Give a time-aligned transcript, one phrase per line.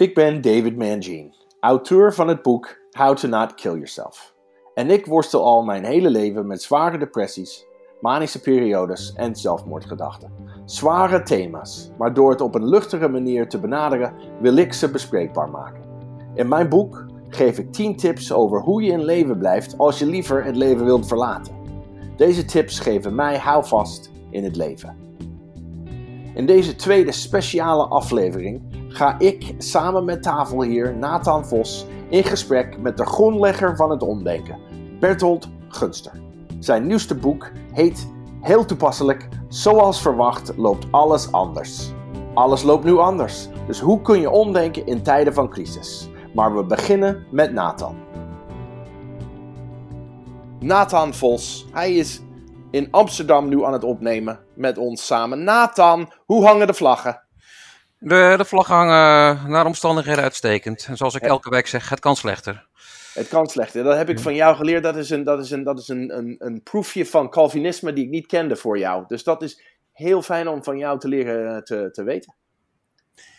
[0.00, 4.34] Ik ben David Mangine, auteur van het boek How to Not Kill Yourself.
[4.74, 7.66] En ik worstel al mijn hele leven met zware depressies,
[8.00, 10.32] manische periodes en zelfmoordgedachten.
[10.64, 15.50] Zware thema's, maar door het op een luchtige manier te benaderen wil ik ze bespreekbaar
[15.50, 15.82] maken.
[16.34, 20.06] In mijn boek geef ik 10 tips over hoe je in leven blijft als je
[20.06, 21.54] liever het leven wilt verlaten.
[22.16, 24.96] Deze tips geven mij houvast in het leven.
[26.34, 32.96] In deze tweede speciale aflevering ga ik samen met tafelheer Nathan Vos in gesprek met
[32.96, 34.58] de grondlegger van het omdenken,
[35.00, 36.12] Bertolt Gunster.
[36.58, 38.08] Zijn nieuwste boek heet
[38.40, 41.92] heel toepasselijk Zoals verwacht loopt alles anders.
[42.34, 46.08] Alles loopt nu anders, dus hoe kun je omdenken in tijden van crisis?
[46.34, 47.96] Maar we beginnen met Nathan.
[50.60, 52.20] Nathan Vos, hij is
[52.70, 55.44] in Amsterdam nu aan het opnemen met ons samen.
[55.44, 57.22] Nathan, hoe hangen de vlaggen?
[58.02, 60.86] De, de vlaggen hangen naar omstandigheden uitstekend.
[60.88, 62.66] En zoals ik elke week zeg, het kan slechter.
[63.14, 63.84] Het kan slechter.
[63.84, 64.82] Dat heb ik van jou geleerd.
[64.82, 68.04] Dat is een, dat is een, dat is een, een, een proefje van Calvinisme die
[68.04, 69.04] ik niet kende voor jou.
[69.06, 72.34] Dus dat is heel fijn om van jou te leren eh, te, te weten.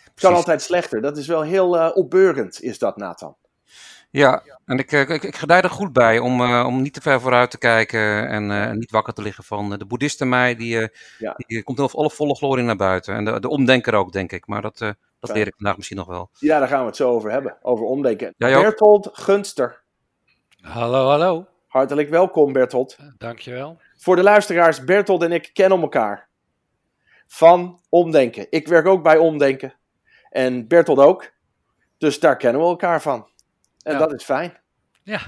[0.04, 1.02] Het kan altijd slechter.
[1.02, 3.36] Dat is wel heel uh, opbeurend, is dat, Nathan.
[4.12, 7.22] Ja, en ik, ik, ik gedij er goed bij om, uh, om niet te ver
[7.22, 10.56] vooruit te kijken en uh, niet wakker te liggen van de boeddhist in mij.
[10.56, 11.34] Die, uh, ja.
[11.38, 13.16] die komt in alle volle glorie naar buiten.
[13.16, 14.48] En de, de omdenker ook, denk ik.
[14.48, 14.78] Maar dat,
[15.20, 16.30] dat leer ik vandaag misschien nog wel.
[16.40, 17.58] Ja, daar gaan we het zo over hebben.
[17.62, 18.34] Over omdenken.
[18.38, 19.82] Ja, Bertolt Gunster.
[20.62, 21.46] Hallo, hallo.
[21.68, 22.98] Hartelijk welkom, Bertolt.
[23.18, 23.80] Dankjewel.
[23.98, 26.30] Voor de luisteraars, Bertolt en ik kennen elkaar.
[27.28, 28.48] Van omdenken.
[28.50, 29.74] Ik werk ook bij omdenken.
[30.30, 31.32] En Bertolt ook.
[31.98, 33.30] Dus daar kennen we elkaar van.
[33.84, 34.00] En ja.
[34.00, 34.58] dat is fijn.
[35.04, 35.22] Ja.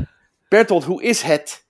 [0.48, 1.66] Bertolt, hoe is het?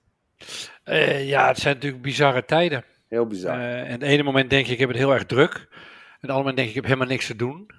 [0.84, 2.84] Uh, ja, het zijn natuurlijk bizarre tijden.
[3.08, 3.58] Heel bizar.
[3.58, 5.54] Uh, en het ene moment denk ik, ik heb het heel erg druk.
[5.54, 7.70] En het andere moment denk ik, ik heb helemaal niks te doen.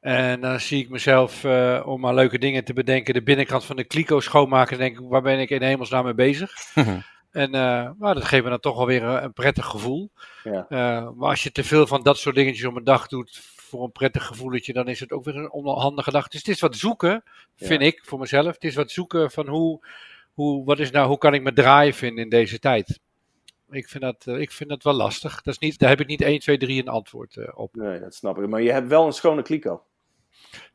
[0.00, 3.76] En dan zie ik mezelf, uh, om maar leuke dingen te bedenken, de binnenkant van
[3.76, 4.72] de kliko schoonmaken.
[4.72, 6.52] En denk ik, waar ben ik in hemelsnaam mee bezig?
[7.30, 10.10] en nou, dat geeft me dan toch wel weer een, een prettig gevoel.
[10.44, 10.66] Ja.
[11.16, 13.92] maar als je te veel van dat soort dingetjes om een dag doet, voor een
[13.92, 16.30] prettig gevoeletje, dan is het ook weer een onhandige gedachte.
[16.30, 17.22] Dus het is wat zoeken,
[17.56, 17.86] vind ja.
[17.86, 18.54] ik, voor mezelf.
[18.54, 19.86] Het is wat zoeken van hoe,
[20.34, 23.00] hoe, wat is nou, hoe kan ik me draaien vinden in deze tijd.
[23.70, 25.42] Ik vind dat, uh, ik vind dat wel lastig.
[25.42, 27.74] Dat is niet, daar heb ik niet 1, 2, 3 een antwoord uh, op.
[27.74, 28.48] Nee, dat snap ik.
[28.48, 29.82] Maar je hebt wel een schone kliko.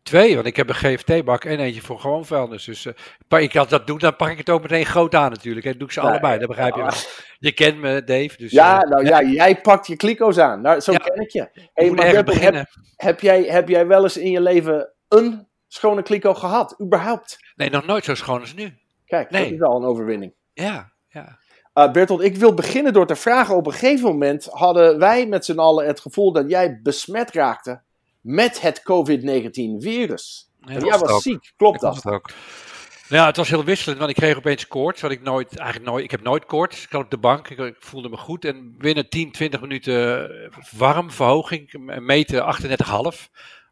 [0.04, 2.66] Twee, want ik heb een GFT-bak en eentje voor gewoon vuilnis.
[2.66, 2.86] Dus
[3.30, 5.66] uh, ik als dat doe, dan pak ik het ook meteen groot aan natuurlijk.
[5.66, 6.92] En doe ik ze allebei, dat begrijp je wel.
[7.40, 8.38] Je kent me, Dave.
[8.38, 10.62] Dus, ja, uh, nou ja, jij pakt je kliko's aan.
[10.62, 11.70] Nou, zo ja, ken ik je.
[11.74, 12.66] Hey, maar Bertel, heb,
[12.96, 16.76] heb, jij, heb jij wel eens in je leven een schone kliko gehad?
[16.82, 17.38] Überhaupt?
[17.56, 18.78] Nee, nog nooit zo schoon als nu.
[19.06, 19.44] Kijk, nee.
[19.44, 20.34] dat is al een overwinning.
[20.54, 21.40] Ja, ja.
[21.74, 23.56] Uh, Bertolt, ik wil beginnen door te vragen.
[23.56, 27.82] Op een gegeven moment hadden wij met z'n allen het gevoel dat jij besmet raakte
[28.24, 30.50] met het COVID-19-virus.
[30.60, 31.22] Ja, jij was ook.
[31.22, 32.06] ziek, klopt dat?
[32.06, 32.30] Ook.
[33.08, 35.02] Ja, het was heel wisselend, want ik kreeg opeens koorts.
[35.02, 36.84] Wat ik nooit, eigenlijk nooit, ik heb nooit koorts.
[36.84, 38.46] Ik zat op de bank, ik, ik, voelde me goed.
[38.46, 40.30] En binnen 10, 20 minuten
[40.78, 42.68] warm, verhoging, meten 38,5.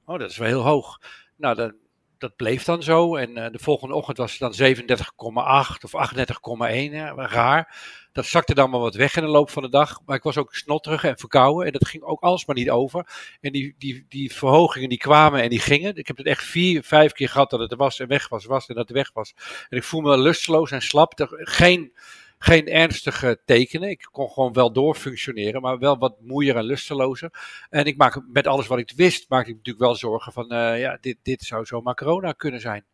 [0.06, 1.00] Oh, dat is wel heel hoog.
[1.38, 1.74] Nou, dat,
[2.22, 3.16] dat bleef dan zo.
[3.16, 6.94] En uh, de volgende ochtend was het dan 37,8 of 38,1.
[7.16, 7.76] Raar.
[8.12, 10.00] Dat zakte dan maar wat weg in de loop van de dag.
[10.06, 11.66] Maar ik was ook snotterig en verkouden.
[11.66, 13.08] En dat ging ook alsmaar niet over.
[13.42, 15.96] En die, die, die verhogingen die kwamen en die gingen.
[15.96, 18.46] Ik heb het echt vier, vijf keer gehad dat het er was en weg was,
[18.46, 19.34] was en dat het weg was.
[19.70, 21.14] En ik voel me lusteloos en slap.
[21.30, 21.94] Geen,
[22.44, 23.90] geen ernstige tekenen.
[23.90, 27.32] Ik kon gewoon wel doorfunctioneren, maar wel wat moeier en lustelozer.
[27.70, 30.80] En ik maak met alles wat ik wist, maakte ik natuurlijk wel zorgen van, uh,
[30.80, 32.86] ja, dit, dit zou zomaar corona kunnen zijn.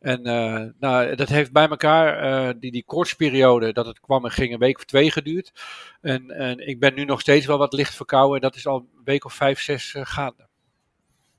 [0.00, 4.30] En uh, nou, dat heeft bij elkaar, uh, die, die koortsperiode, dat het kwam en
[4.30, 5.52] ging, een week of twee geduurd.
[6.00, 8.76] En, en ik ben nu nog steeds wel wat licht verkouden en dat is al
[8.76, 10.46] een week of vijf, zes uh, gaande.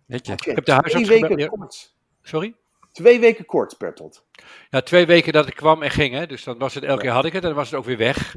[0.05, 0.49] Weet je, okay.
[0.49, 1.07] ik heb de huisarts...
[1.07, 1.69] Weken.
[2.21, 2.55] Sorry?
[2.93, 4.25] Twee weken kort, Bertolt.
[4.69, 6.13] Ja, twee weken dat ik kwam en ging.
[6.13, 6.25] Hè.
[6.25, 7.97] Dus dan was het, elke keer had ik het en dan was het ook weer
[7.97, 8.35] weg.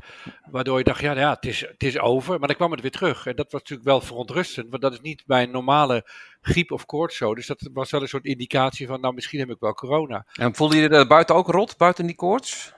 [0.50, 2.38] Waardoor je dacht, ja, ja het, is, het is over.
[2.38, 3.26] Maar dan kwam het weer terug.
[3.26, 4.70] En dat was natuurlijk wel verontrustend.
[4.70, 7.34] Want dat is niet bij een normale griep of koorts zo.
[7.34, 10.26] Dus dat was wel een soort indicatie van, nou, misschien heb ik wel corona.
[10.32, 12.74] En voelde je er buiten ook rot, buiten die koorts?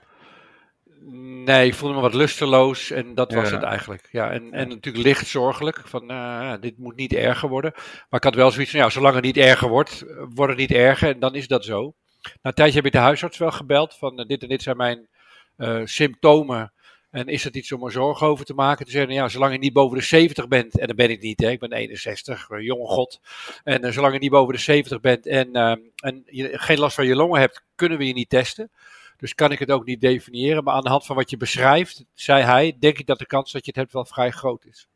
[1.11, 3.55] Nee, ik voelde me wat lusteloos en dat was ja.
[3.55, 4.09] het eigenlijk.
[4.11, 7.73] Ja, en, en natuurlijk licht zorgelijk, van uh, dit moet niet erger worden.
[7.75, 10.73] Maar ik had wel zoiets van, ja, zolang het niet erger wordt, wordt het niet
[10.73, 11.95] erger en dan is dat zo.
[12.23, 14.77] Na een tijdje heb ik de huisarts wel gebeld van uh, dit en dit zijn
[14.77, 15.09] mijn
[15.57, 16.73] uh, symptomen.
[17.11, 18.85] En is het iets om er zorgen over te maken?
[18.87, 21.41] Te zeggen, ja, zolang je niet boven de 70 bent, en dat ben ik niet,
[21.41, 23.21] hè, ik ben 61, jonge god.
[23.65, 25.53] En zolang je niet boven de 70 bent en,
[25.97, 28.71] en je geen last van je longen hebt, kunnen we je niet testen.
[29.19, 30.65] Dus kan ik het ook niet definiëren.
[30.65, 33.53] Maar aan de hand van wat je beschrijft, zei hij, denk ik dat de kans
[33.53, 34.89] dat je het hebt wel vrij groot is.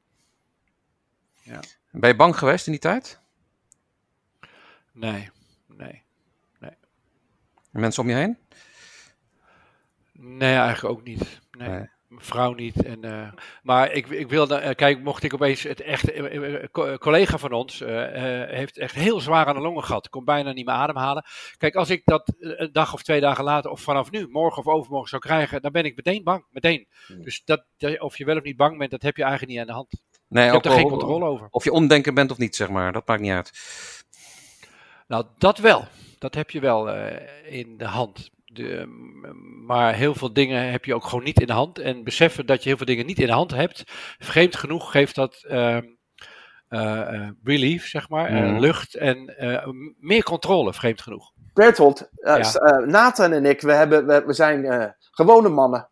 [1.42, 1.60] Ja.
[1.90, 3.20] Ben je bang geweest in die tijd?
[4.92, 5.30] Nee,
[5.66, 6.02] nee,
[6.58, 6.76] nee.
[7.72, 8.38] En mensen om je heen?
[10.12, 11.40] Nee, eigenlijk ook niet.
[11.50, 11.88] Nee.
[12.12, 12.82] Mijn vrouw niet.
[12.82, 13.32] En, uh,
[13.62, 17.78] maar ik, ik wilde, uh, kijk, mocht ik opeens het echt, uh, collega van ons
[18.46, 20.08] heeft echt heel zwaar aan de longen gehad.
[20.08, 21.24] Kon bijna niet meer ademhalen.
[21.56, 24.72] Kijk, als ik dat een dag of twee dagen later, of vanaf nu, morgen of
[24.74, 26.44] overmorgen zou krijgen, dan ben ik meteen bang.
[26.50, 26.88] Meteen.
[27.06, 27.22] Hmm.
[27.22, 27.64] Dus dat,
[27.98, 30.02] of je wel of niet bang bent, dat heb je eigenlijk niet aan de hand.
[30.28, 31.46] Nee, je hebt er geen controle over.
[31.50, 32.92] Of je omdenken bent of niet, zeg maar.
[32.92, 33.52] Dat maakt niet uit.
[35.06, 35.84] Nou, dat wel.
[36.18, 36.94] Dat heb je wel
[37.44, 38.30] in de hand.
[38.52, 38.86] De,
[39.66, 41.78] maar heel veel dingen heb je ook gewoon niet in de hand.
[41.78, 43.82] En beseffen dat je heel veel dingen niet in de hand hebt,
[44.18, 45.78] vreemd genoeg geeft dat uh,
[46.68, 48.60] uh, relief, zeg maar, mm.
[48.60, 49.34] lucht en
[49.98, 51.32] meer controle, vreemd genoeg.
[51.54, 52.38] Bertolt, ja.
[52.86, 55.88] Nathan en ik, we, hebben, we, we zijn gewone mannen,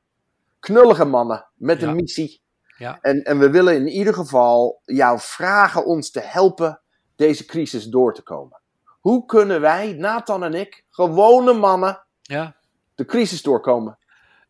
[0.60, 2.42] knullige mannen met een missie.
[2.78, 2.98] Ja.
[3.00, 6.80] En, en we willen in ieder geval jou vragen ons te helpen
[7.16, 8.60] deze crisis door te komen.
[9.00, 12.56] Hoe kunnen wij, Nathan en ik, gewone mannen, ja.
[12.94, 13.98] de crisis doorkomen.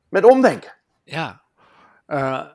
[0.08, 0.74] Met omdenken.
[1.04, 1.42] Ja.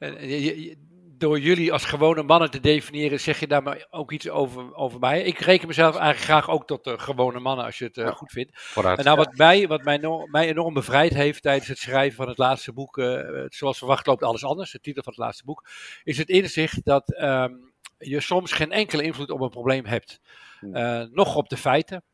[0.00, 0.74] Uh,
[1.20, 4.98] door jullie als gewone mannen te definiëren, zeg je daar maar ook iets over, over
[4.98, 5.22] mij.
[5.22, 8.30] Ik reken mezelf eigenlijk graag ook tot de gewone mannen, als je het uh, goed
[8.30, 8.50] vindt.
[8.54, 12.16] Vooruit, en nou, wat, mij, wat mij, no mij enorm bevrijd heeft tijdens het schrijven
[12.16, 15.44] van het laatste boek, uh, zoals verwacht loopt alles anders, de titel van het laatste
[15.44, 15.68] boek,
[16.04, 20.20] is het inzicht dat um, je soms geen enkele invloed op een probleem hebt.
[20.60, 22.04] Uh, nog op de feiten,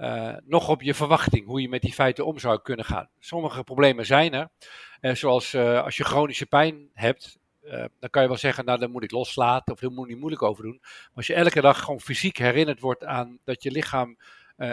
[0.00, 3.08] uh, nog op je verwachting, hoe je met die feiten om zou kunnen gaan.
[3.18, 4.48] Sommige problemen zijn er,
[5.00, 7.38] uh, zoals uh, als je chronische pijn hebt,
[7.98, 10.62] dan kan je wel zeggen, nou dan moet ik loslaten of daar niet moeilijk over
[10.62, 10.78] doen.
[10.80, 14.16] Maar als je elke dag gewoon fysiek herinnerd wordt aan dat je lichaam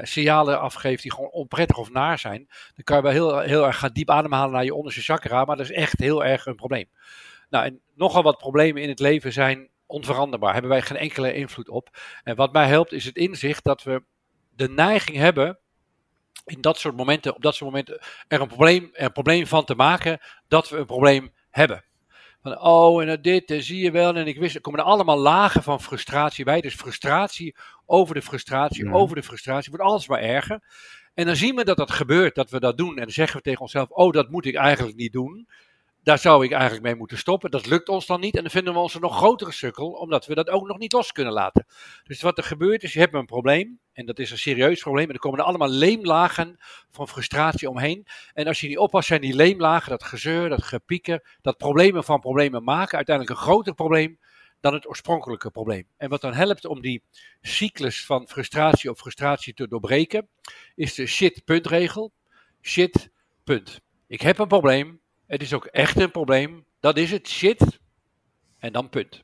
[0.02, 3.78] signalen afgeeft die gewoon onprettig of naar zijn, dan kan je wel heel, heel erg
[3.78, 6.90] gaan diep ademhalen naar je onderste chakra, maar dat is echt heel erg een probleem.
[7.50, 11.70] Nou, en nogal wat problemen in het leven zijn onveranderbaar, hebben wij geen enkele invloed
[11.70, 11.90] op.
[12.24, 14.04] En wat mij helpt is het inzicht dat we
[14.58, 15.60] de neiging hebben
[16.46, 19.66] in dat soort momenten, op dat soort momenten, er een probleem, er een probleem van
[19.66, 21.84] te maken dat we een probleem hebben.
[22.42, 24.16] Van, oh, en dit, en zie je wel.
[24.16, 26.62] En ik wist, er komen er allemaal lagen van frustratie bij.
[26.62, 27.56] Dus frustratie
[27.86, 30.64] over de frustratie, over de frustratie, wordt alles maar erger.
[31.14, 32.90] En dan zien we dat dat gebeurt, dat we dat doen.
[32.90, 35.48] En dan zeggen we tegen onszelf, oh, dat moet ik eigenlijk niet doen.
[36.08, 37.52] Daar zou ik eigenlijk mee moeten stoppen.
[37.52, 38.36] Dat lukt ons dan niet.
[38.36, 40.92] En dan vinden we ons een nog grotere sukkel, omdat we dat ook nog niet
[40.92, 41.66] los kunnen laten.
[42.04, 43.80] Dus wat er gebeurt is, je hebt een probleem.
[43.94, 45.08] En dat is een serieus probleem.
[45.08, 46.58] En er komen er allemaal leemlagen
[46.92, 48.06] van frustratie omheen.
[48.34, 52.20] En als je niet oppast, zijn die leemlagen, dat gezeur, dat gepieken, dat problemen van
[52.20, 54.20] problemen maken, uiteindelijk een groter probleem
[54.60, 55.88] dan het oorspronkelijke probleem.
[55.98, 57.04] En wat dan helpt om die
[57.42, 60.28] cyclus van frustratie op frustratie te doorbreken,
[60.76, 62.12] is de shit-puntregel.
[62.62, 63.10] Shit,
[63.44, 63.82] punt.
[64.08, 65.06] Ik heb een probleem.
[65.28, 66.66] Het is ook echt een probleem.
[66.80, 67.28] Dat is het.
[67.28, 67.80] Shit.
[68.60, 69.24] En dan punt.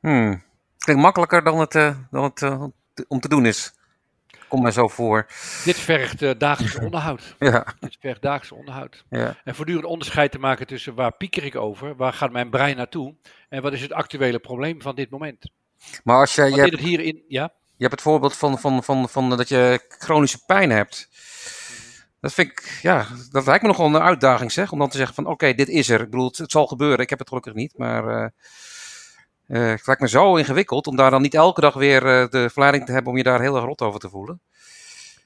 [0.00, 0.42] Hmm.
[0.78, 2.64] Klinkt makkelijker dan het, uh, dan het uh,
[3.08, 3.74] om te doen is.
[4.48, 5.26] Kom maar zo voor.
[5.64, 7.34] Dit vergt uh, dagelijks onderhoud.
[7.38, 7.66] Ja.
[7.80, 9.04] Dit vergt dagelijks onderhoud.
[9.10, 9.36] Ja.
[9.44, 13.14] En voortdurend onderscheid te maken tussen waar pieker ik over, waar gaat mijn brein naartoe
[13.48, 15.50] en wat is het actuele probleem van dit moment.
[16.04, 17.52] Maar als je, je, hebt, hierin, ja?
[17.76, 21.08] je hebt het voorbeeld van, van, van, van dat je chronische pijn hebt.
[22.22, 25.14] Dat vind ik, ja, dat lijkt me nogal een uitdaging zeg, om dan te zeggen
[25.14, 26.00] van oké, dit is er.
[26.00, 30.00] Ik bedoel, het, het, zal gebeuren, ik heb het gelukkig niet, maar uh, het lijkt
[30.00, 33.10] me zo ingewikkeld om daar dan niet elke dag weer uh, de verleiding te hebben
[33.10, 34.40] om je daar heel erg rot over te voelen.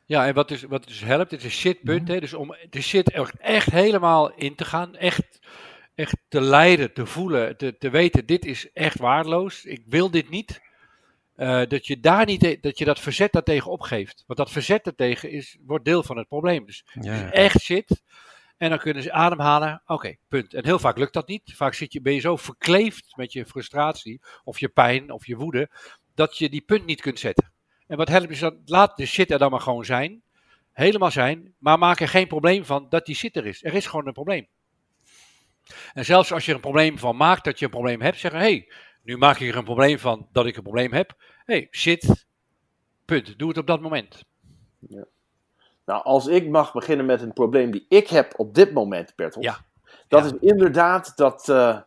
[0.04, 2.00] Ja, en wat dus, wat dus helpt, het is een shitpunt.
[2.00, 2.20] Mm -hmm.
[2.20, 5.38] Dus om de shit echt, echt helemaal in te gaan, echt,
[5.94, 9.64] echt te leiden, te voelen, te, te weten, dit is echt waardeloos.
[9.64, 10.60] Ik wil dit niet.
[11.36, 14.24] Uh, dat je daar niet, dat je dat verzet daartegen opgeeft.
[14.26, 16.66] Want dat verzet daartegen is, wordt deel van het probleem.
[16.66, 17.22] Dus, ja.
[17.22, 18.02] dus echt shit.
[18.56, 19.82] En dan kunnen ze ademhalen.
[19.86, 20.54] Oké, punt.
[20.54, 21.52] En heel vaak lukt dat niet.
[21.54, 25.36] Vaak zit je, ben je zo verkleefd met je frustratie, of je pijn, of je
[25.36, 25.70] woede,
[26.14, 27.52] dat je die punt niet kunt zetten.
[27.86, 30.22] En wat helpt is dat, laat de shit er dan maar gewoon zijn.
[30.72, 31.54] Helemaal zijn.
[31.58, 33.64] Maar maak er geen probleem van dat die shit er is.
[33.64, 34.46] Er is gewoon een probleem.
[35.92, 38.40] En zelfs als je er een probleem van maakt dat je een probleem hebt, zeggen:
[38.40, 38.72] hé, hey,
[39.06, 41.14] nu maak ik er een probleem van dat ik een probleem heb.
[41.44, 42.26] Hé, hey, shit.
[43.04, 43.38] Punt.
[43.38, 44.24] Doe het op dat moment.
[44.88, 45.04] Ja.
[45.84, 49.42] Nou, als ik mag beginnen met een probleem die ik heb op dit moment, Bertel.
[49.42, 49.64] Ja.
[50.08, 51.80] Dat is inderdaad dat, uh,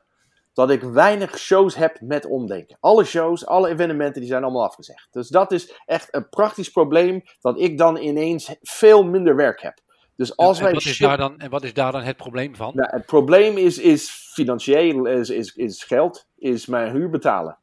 [0.53, 2.77] dat ik weinig shows heb met omdenken.
[2.79, 5.07] Alle shows, alle evenementen, die zijn allemaal afgezegd.
[5.11, 9.79] Dus dat is echt een praktisch probleem dat ik dan ineens veel minder werk heb.
[10.15, 12.55] Dus als en, wij wat is daar dan, en wat is daar dan het probleem
[12.55, 12.71] van?
[12.75, 17.57] Nou, het probleem is, is financieel, is, is, is geld, is mijn huur betalen.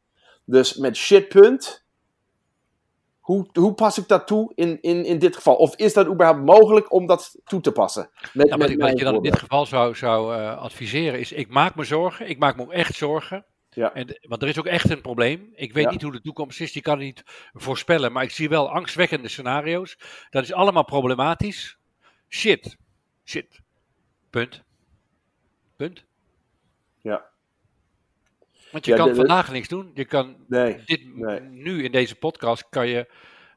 [0.44, 1.86] Dus met shitpunt
[3.26, 5.54] hoe, hoe pas ik dat toe in, in, in dit geval?
[5.54, 8.10] Of is dat überhaupt mogelijk om dat toe te passen?
[8.32, 11.74] Met, wat, wat je dan in dit geval zou, zou uh, adviseren is, ik maak
[11.74, 13.44] me zorgen, ik maak me echt zorgen.
[13.70, 13.94] Ja.
[13.94, 15.52] En, want er is ook echt een probleem.
[15.54, 18.12] Ik weet niet hoe de toekomst is, die kan ik niet voorspellen.
[18.12, 19.98] Maar ik zie wel angstwekkende scenario's.
[20.30, 21.78] Dat is allemaal problematisch.
[22.28, 22.76] Shit.
[23.24, 23.60] Shit.
[24.30, 24.62] Punt.
[25.76, 26.05] Punt.
[28.70, 29.90] Want je kan vandaag niks doen.
[29.94, 30.36] Je kan
[30.84, 31.00] dit,
[31.50, 33.08] nu in deze podcast kan je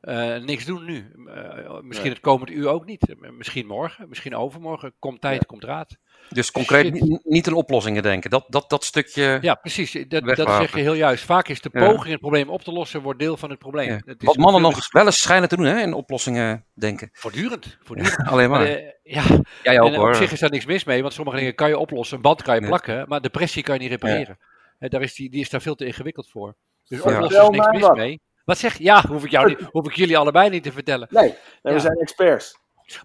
[0.01, 1.11] uh, niks doen nu.
[1.27, 3.15] Uh, misschien het komende uur ook niet.
[3.37, 4.93] Misschien morgen, misschien overmorgen.
[4.99, 5.97] Komt tijd, komt raad.
[6.29, 8.29] Dus concreet niet aan oplossingen denken.
[8.29, 9.37] Dat, dat, dat stukje.
[9.41, 9.91] Ja, precies.
[10.07, 11.23] Dat, dat zeg je heel juist.
[11.23, 14.01] Vaak is de poging het probleem op te lossen, wordt deel van het probleem.
[14.05, 17.09] Het Wat mannen nog wel eens schijnen te doen, hè, in oplossingen denken.
[17.13, 17.77] Voortdurend.
[17.83, 18.27] voortdurend.
[18.29, 18.69] Alleen maar.
[18.69, 19.23] Uh, ja,
[19.63, 20.07] Jij ook, en, hoor.
[20.07, 22.15] op zich is daar niks mis mee, want sommige dingen kan je oplossen.
[22.15, 24.37] Een band kan je plakken, maar depressie kan je niet repareren.
[24.79, 26.55] Daar is die, die is daar veel te ingewikkeld voor.
[26.87, 28.21] Dus oplossen is niks mis mee.
[28.45, 28.83] Wat zeg je?
[28.83, 31.07] Ja, hoef ik, jou niet, hoef ik jullie allebei niet te vertellen.
[31.11, 32.57] Nee, we zijn experts.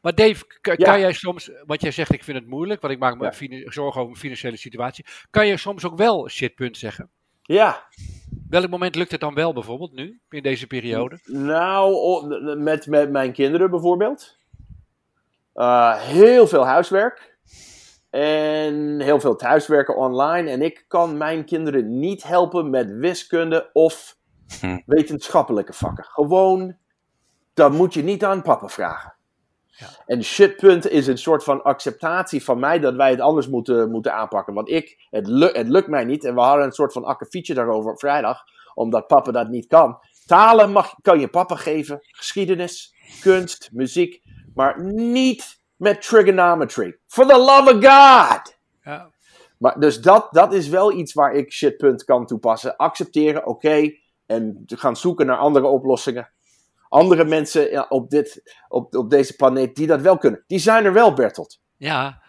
[0.03, 3.19] Maar Dave, kan, jij soms, wat jij zegt, ik vind het moeilijk, want ik maak
[3.19, 5.05] me zorgen over mijn financiële situatie.
[5.31, 7.11] Kan je soms ook wel shitpunt zeggen?
[7.43, 7.89] Ja.
[8.49, 11.19] Welk moment lukt het dan wel bijvoorbeeld nu, in deze periode?
[11.25, 14.39] Nou, met, met mijn kinderen bijvoorbeeld.
[15.55, 17.39] Uh, heel veel huiswerk.
[18.15, 20.51] En heel veel thuiswerken online.
[20.51, 24.17] En ik kan mijn kinderen niet helpen met wiskunde of
[24.61, 24.79] hm.
[24.87, 26.05] wetenschappelijke vakken.
[26.05, 26.77] Gewoon,
[27.55, 29.15] dat moet je niet aan papa vragen.
[29.67, 29.87] Ja.
[30.07, 34.15] En shitpunt is een soort van acceptatie van mij dat wij het anders moeten, moeten
[34.15, 34.55] aanpakken.
[34.55, 36.25] Want ik, het, het lukt mij niet.
[36.25, 38.43] En we hadden een soort van akkefietje daarover op vrijdag,
[38.75, 39.99] omdat papa dat niet kan.
[40.27, 44.23] Talen mag, kan je papa geven, geschiedenis, kunst, muziek,
[44.55, 46.99] maar niet met trigonometry.
[47.07, 48.57] For the love of God!
[48.83, 49.11] Ja.
[49.59, 52.77] Maar, dus dat, dat is wel iets waar ik shitpunt kan toepassen.
[52.77, 53.91] Accepteren, oké,
[54.27, 56.33] en gaan zoeken naar andere oplossingen
[56.95, 60.45] andere mensen ja, op, dit, op, op deze planeet die dat wel kunnen.
[60.47, 61.61] Die zijn er wel, Bertolt.
[61.77, 62.23] Ja,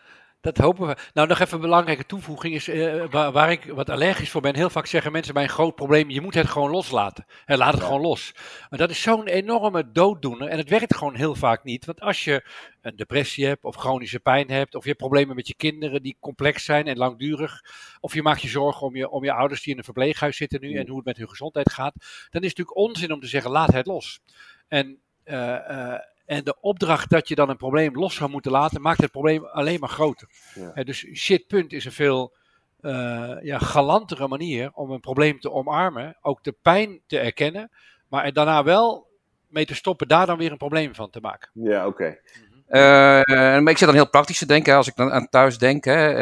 [0.45, 0.95] dat hopen we.
[1.13, 4.55] Nou, nog even een belangrijke toevoeging is, uh, waar, waar, ik wat allergisch voor ben.
[4.55, 7.25] Heel vaak zeggen mensen bij een groot probleem, je moet het gewoon loslaten.
[7.45, 8.33] En laat het gewoon los.
[8.69, 11.85] Maar dat is zo'n enorme dooddoener en het werkt gewoon heel vaak niet.
[11.85, 12.43] Want als je
[12.81, 16.17] een depressie hebt of chronische pijn hebt, of je hebt problemen met je kinderen die
[16.19, 17.61] complex zijn en langdurig,
[17.99, 20.61] of je maakt je zorgen om je, om je ouders die in een verpleeghuis zitten
[20.61, 21.93] nu en hoe het met hun gezondheid gaat,
[22.29, 24.19] dan is het natuurlijk onzin om te zeggen, laat het los.
[24.67, 29.01] En, uh, en de opdracht dat je dan een probleem los zou moeten laten, maakt
[29.01, 30.29] het probleem alleen maar groter.
[30.75, 30.83] Ja.
[30.83, 32.33] dus shit, punt is een veel
[32.81, 37.71] uh, ja, galantere manier om een probleem te omarmen, ook de pijn te erkennen,
[38.07, 39.07] maar er daarna wel
[39.47, 41.49] mee te stoppen, daar dan weer een probleem van te maken.
[41.53, 41.87] Ja, oké.
[41.87, 42.19] Okay.
[42.69, 45.83] Uh, maar ik zit dan heel praktisch te denken, als ik dan aan thuis denk.
[45.83, 46.15] Hè,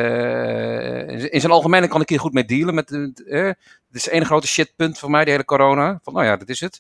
[1.08, 2.74] uh, in zijn algemeen kan ik hier goed mee dealen.
[2.74, 3.56] Met, uh, het
[3.92, 6.00] is één grote shitpunt voor mij, de hele corona.
[6.04, 6.80] Van, nou ja, dat is het.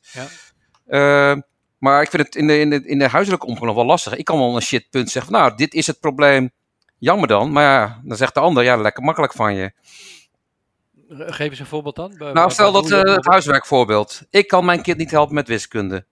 [0.85, 1.43] Ja.
[1.83, 4.15] Maar ik vind het in de, in de, in de huiselijke omgang nog wel lastig.
[4.15, 6.51] Ik kan wel een shitpunt zeggen van, nou, dit is het probleem.
[6.97, 7.51] Jammer dan.
[7.51, 9.71] Maar ja, dan zegt de ander, ja, lekker makkelijk van je.
[11.09, 12.15] Geef eens een voorbeeld dan.
[12.17, 14.21] Nou, stel dat uh, het huiswerkvoorbeeld.
[14.29, 16.05] Ik kan mijn kind niet helpen met wiskunde.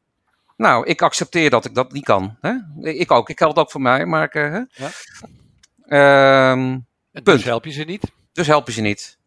[0.58, 2.38] Nou, ik accepteer dat ik dat niet kan.
[2.42, 2.54] Hè?
[2.90, 3.30] Ik ook.
[3.30, 4.06] Ik geldt ook voor mij.
[4.06, 4.90] Maar, uh, ja.
[5.86, 6.80] Ehm,
[7.24, 8.12] dus help je ze niet?
[8.32, 9.20] Dus help je ze niet.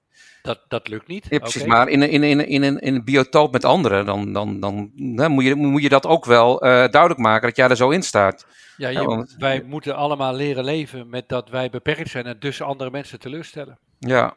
[0.44, 1.26] Dat, dat lukt niet.
[1.28, 1.64] Ja, precies.
[1.64, 5.30] Maar in, in, in, in, een, in een biotoop met anderen, dan, dan, dan, dan
[5.30, 8.02] moet, je, moet je dat ook wel uh, duidelijk maken dat jij er zo in
[8.02, 8.46] staat.
[8.76, 12.62] Ja, je, want, wij moeten allemaal leren leven met dat wij beperkt zijn en dus
[12.62, 13.78] andere mensen teleurstellen.
[13.98, 14.34] Ja.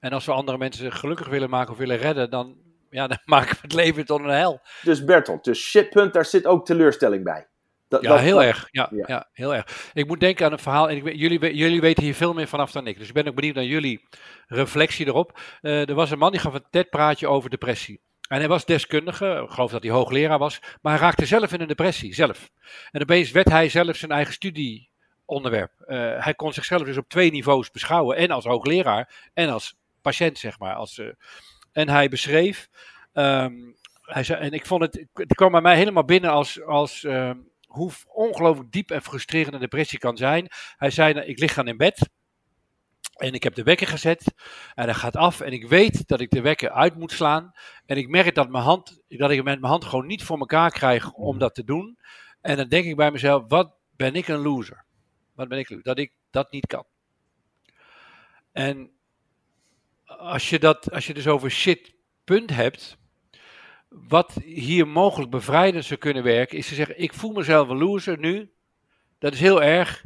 [0.00, 2.56] En als we andere mensen gelukkig willen maken of willen redden, dan,
[2.90, 4.60] ja, dan maken we het leven tot een hel.
[4.82, 7.46] Dus Bertolt, dus shitpunt, daar zit ook teleurstelling bij
[7.88, 8.68] ja, heel erg.
[8.70, 9.90] Ja, ja, heel erg.
[9.94, 10.90] Ik moet denken aan een verhaal.
[10.90, 12.98] En ik, jullie, jullie weten hier veel meer vanaf dan ik.
[12.98, 14.08] Dus ik ben ook benieuwd naar jullie
[14.46, 15.40] reflectie erop.
[15.62, 18.00] Uh, er was een man die gaf een TED-praatje over depressie.
[18.28, 21.60] En hij was deskundige, ik geloof dat hij hoogleraar was, maar hij raakte zelf in
[21.60, 22.50] een depressie, zelf.
[22.90, 25.72] En opeens werd hij zelf zijn eigen studieonderwerp.
[25.86, 30.38] Uh, hij kon zichzelf dus op twee niveaus beschouwen, en als hoogleraar en als patiënt,
[30.38, 30.74] zeg maar.
[30.74, 31.08] Als, uh,
[31.72, 32.68] en hij beschreef,
[33.12, 37.02] um, hij zei, en ik vond het, het kwam bij mij helemaal binnen als, als
[37.02, 40.48] um, hoe ongelooflijk diep en frustrerend een depressie kan zijn.
[40.76, 42.08] Hij zei, nou, ik lig dan in bed
[43.14, 44.34] en ik heb de wekker gezet
[44.74, 47.52] en hij gaat af en ik weet dat ik de wekker uit moet slaan.
[47.86, 50.70] En ik merk dat, mijn hand, dat ik met mijn hand gewoon niet voor elkaar
[50.70, 51.98] krijg om dat te doen.
[52.40, 54.84] En dan denk ik bij mezelf, wat ben ik een loser?
[55.34, 55.84] Wat ben ik?
[55.84, 56.86] Dat ik dat niet kan.
[58.52, 58.90] En
[60.04, 62.98] als je, dat, als je dus over shit punt hebt,
[64.08, 68.18] wat hier mogelijk bevrijdend zou kunnen werken, is te zeggen: ik voel mezelf een loser
[68.18, 68.50] nu.
[69.18, 70.04] Dat is heel erg.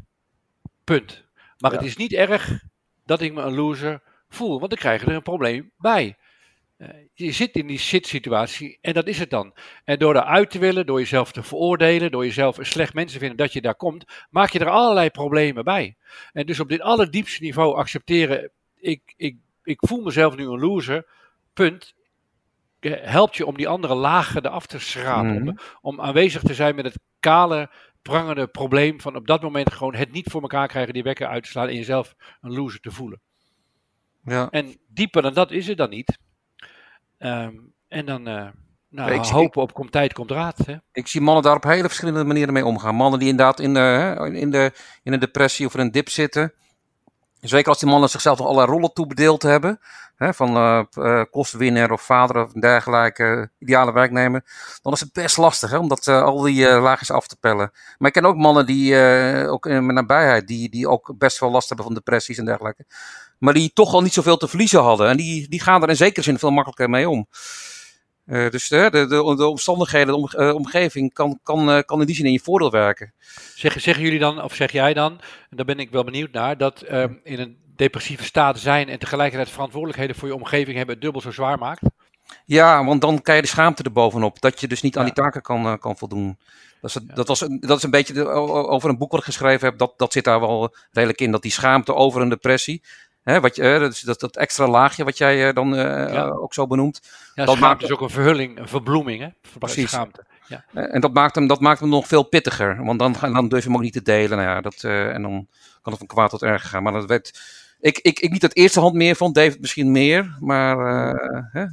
[0.84, 1.24] Punt.
[1.58, 2.64] Maar het is niet erg
[3.04, 6.16] dat ik me een loser voel, want dan krijg je er een probleem bij.
[6.78, 9.54] Uh, je zit in die shit-situatie en dat is het dan.
[9.84, 13.18] En door eruit te willen, door jezelf te veroordelen, door jezelf een slecht mens te
[13.18, 15.96] vinden dat je daar komt, maak je er allerlei problemen bij.
[16.32, 21.06] En dus op dit allerdiepste niveau accepteren: ik, ik, ik voel mezelf nu een loser
[21.54, 21.94] punt
[22.80, 25.42] helpt je om die andere lagen eraf te schrapen.
[25.42, 25.56] Mhm.
[25.80, 27.70] Om aanwezig te zijn met het kale,
[28.02, 31.42] prangende probleem van op dat moment gewoon het niet voor elkaar krijgen die wekker uit
[31.42, 33.20] te slaan en jezelf een loser te voelen.
[34.22, 34.48] Ja.
[34.50, 36.18] En dieper dan dat is het dan niet.
[37.18, 37.54] Ehm,
[37.88, 38.48] en dan eh,
[38.88, 40.58] nou, Ik zie- hopen op komt tijd, komt raad.
[40.66, 40.76] Hè?
[40.92, 42.94] Ik zie mannen daar op hele verschillende manieren mee omgaan.
[42.94, 46.52] Mannen die inderdaad in de, in de, in een depressie of in een dip zitten.
[47.40, 49.80] Zeker als die mannen zichzelf nog allerlei rollen toebedeeld hebben.
[50.16, 54.44] Hè, van eh, eh, kostwinner of vader of dergelijke ideale werknemer.
[54.82, 57.36] Dan is het best lastig hè, om dat, eh, al die eh, laagjes af te
[57.36, 57.72] pellen.
[57.98, 61.38] Maar ik ken ook mannen die, eh, ook in mijn nabijheid, die, die ook best
[61.38, 62.84] wel last hebben van depressies en dergelijke.
[63.38, 65.08] Maar die toch al niet zoveel te verliezen hadden.
[65.08, 67.26] En die, die gaan er in zekere zin veel makkelijker mee om.
[68.28, 72.06] Eh, dus de, de, de, de omstandigheden, de eh, omgeving kan, kan, eh, kan in
[72.06, 73.12] die zin in je voordeel werken.
[73.54, 75.12] Zeggen, zeggen jullie dan, of zeg jij dan,
[75.50, 78.98] en daar ben ik wel benieuwd naar, dat ehm, in een depressieve staat zijn en
[78.98, 81.82] tegelijkertijd verantwoordelijkheden voor je omgeving hebben het dubbel zo zwaar maakt?
[82.44, 84.40] Ja, want dan krijg je de schaamte erbovenop.
[84.40, 86.38] Dat je dus niet aan die taken kan, kan voldoen.
[86.80, 88.28] Dat is, dat, was, een- dat is een beetje de-
[88.68, 89.78] over een boek wat ik geschreven heb.
[89.78, 91.30] Dat, dat zit daar wel redelijk in.
[91.30, 92.82] Dat die schaamte over een depressie.
[93.28, 96.12] Hè, wat je, eh, dat, is dat, dat extra laagje wat jij eh, dan eh,
[96.12, 96.28] Ja.
[96.28, 97.00] ook zo benoemt.
[97.34, 99.28] Ja, Dat maakt- is ook een verhulling, een verbloeming, hè?
[99.58, 99.90] Precies.
[99.90, 100.24] Schaamte.
[100.48, 102.84] Eh, en dat maakt, hem, dat maakt hem nog veel pittiger.
[102.84, 104.38] Want dan, dan durf je hem ook niet te delen.
[104.38, 105.46] Nou ja, dat, eh, en dan
[105.82, 106.82] kan het van kwaad tot erg gaan.
[106.82, 107.40] Maar dat werd.
[107.80, 110.36] Ik, ik, ik niet uit eerste hand meer van, David misschien meer.
[110.40, 111.64] Maar eh, hè?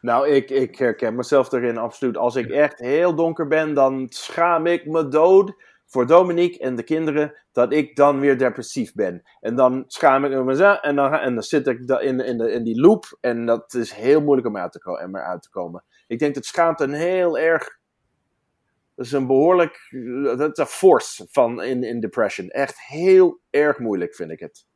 [0.00, 2.16] Nou, ik, ik herken mezelf erin absoluut.
[2.16, 5.54] Als ik echt heel donker ben, dan schaam ik me dood
[5.92, 9.22] voor Dominique en de kinderen dat ik dan weer depressief ben.
[9.40, 12.80] En dan schaam ik me en dan, en dan zit ik in, in, in die
[12.80, 14.72] loop en dat is heel moeilijk om uit
[15.42, 15.84] te komen.
[16.06, 17.78] Ik denk dat schaamte een heel erg,
[18.94, 19.88] dat is een behoorlijk,
[20.36, 22.48] dat is een force van in, in depression.
[22.48, 24.66] Echt heel erg moeilijk vind ik het.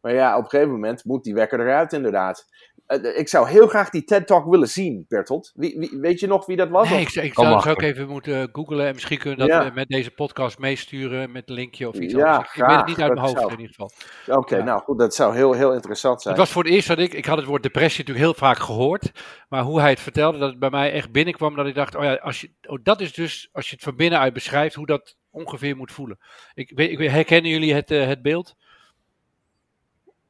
[0.00, 2.46] Maar ja, op een gegeven moment moet die wekker eruit inderdaad.
[2.86, 5.52] Eh, ik zou heel graag die TED-talk willen zien, Bertolt.
[5.54, 6.90] Wie, wie- weet je nog wie dat was?
[6.90, 7.82] Nee, ik, zou, zou ik makkelijk.
[7.82, 9.68] even moeten googlen en misschien kunnen we dat Ja.
[9.68, 12.48] eh, met deze podcast meesturen met een linkje of iets Ja, anders.
[12.48, 12.86] Ik weet het graag.
[12.86, 13.90] niet uit mijn hoofd zou- in ieder geval.
[14.38, 14.64] Oké, Ja.
[14.64, 16.34] nou goed, dat zou heel, heel interessant zijn.
[16.34, 18.58] Het was voor het eerst dat ik, ik had het woord depressie natuurlijk heel vaak
[18.58, 19.10] gehoord,
[19.48, 22.02] maar hoe hij het vertelde, dat het bij mij echt binnenkwam, dat ik dacht, oh
[22.02, 25.16] ja, als je, oh, dat is dus, als je het van binnenuit beschrijft, hoe dat
[25.30, 26.18] ongeveer moet voelen.
[26.54, 28.54] Ik, weet, ik herkennen jullie het, eh, het beeld?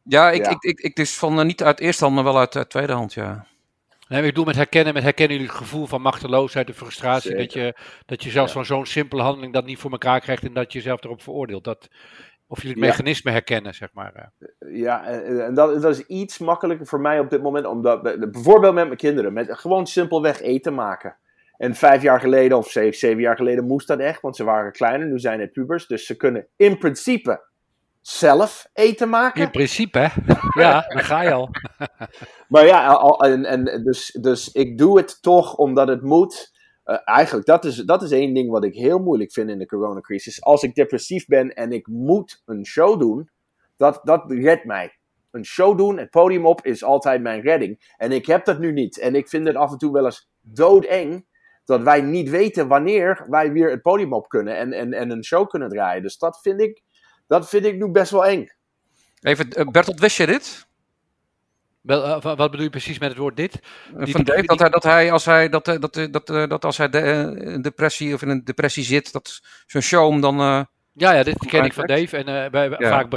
[0.05, 0.51] Ja, ik, Ja.
[0.51, 2.93] Ik, ik, ik dus van eh, niet uit eerste hand, maar wel uit, uit tweede
[2.93, 3.13] hand.
[3.15, 3.47] Ja.
[4.09, 7.45] Nee, ik bedoel met herkennen, met herkennen jullie het gevoel van machteloosheid en frustratie, Zeker.
[7.45, 7.75] dat je,
[8.07, 8.57] dat je zelfs Ja.
[8.57, 11.65] van zo'n simpele handeling dat niet voor elkaar krijgt en dat je jezelf erop veroordeelt.
[11.65, 11.89] Dat,
[12.47, 12.91] of jullie het Ja.
[12.91, 14.13] mechanisme herkennen, zeg maar.
[14.15, 14.81] eh.
[14.81, 17.67] Ja, en, en dat, dat is iets makkelijker voor mij op dit moment.
[17.67, 21.17] Omdat, bijvoorbeeld met mijn kinderen, met gewoon simpelweg eten maken.
[21.57, 24.73] En vijf jaar geleden, of zeven, zeven jaar geleden, moest dat echt, want ze waren
[24.73, 25.07] kleiner.
[25.09, 27.53] Nu zijn het pubers, dus ze kunnen in principe
[28.07, 29.43] zelf eten maken.
[29.43, 30.09] In principe, hè?
[30.63, 31.49] ja, dan ga je al.
[32.49, 36.53] Maar ja, al, en, en dus, dus ik doe het toch omdat het moet.
[36.85, 39.67] Eh, eigenlijk, dat is, dat is één ding wat ik heel moeilijk vind in de
[39.67, 40.43] coronacrisis.
[40.43, 43.31] Als ik depressief ben en ik moet een show doen,
[43.77, 44.99] dat, dat redt mij.
[45.31, 47.95] Een show doen, het podium op, is altijd mijn redding.
[47.97, 48.99] En ik heb dat nu niet.
[48.99, 51.27] En ik vind het af en toe wel eens doodeng
[51.65, 55.25] dat wij niet weten wanneer wij weer het podium op kunnen en, en, en een
[55.25, 56.03] show kunnen draaien.
[56.03, 56.83] Dus dat vind ik,
[57.27, 58.49] dat vind ik nu best wel eng.
[59.21, 60.67] Even, eh, Bertolt, wist je dit?
[61.81, 63.55] Wel, eh, wa- wat bedoel je precies met het woord dit?
[63.55, 66.49] Eh, Die- van die- Dave, dat hij, dat hij als hij, dat, dat, dat, eh,
[66.49, 70.21] dat als hij de, een depressie of in een depressie zit, dat zo'n show hem
[70.21, 70.41] dan.
[70.41, 70.63] eh,
[70.97, 71.87] Ja, ja, dit ken ik van.
[71.87, 72.17] Dave.
[72.17, 72.89] En eh, wij, Ja.
[72.89, 73.11] vaak,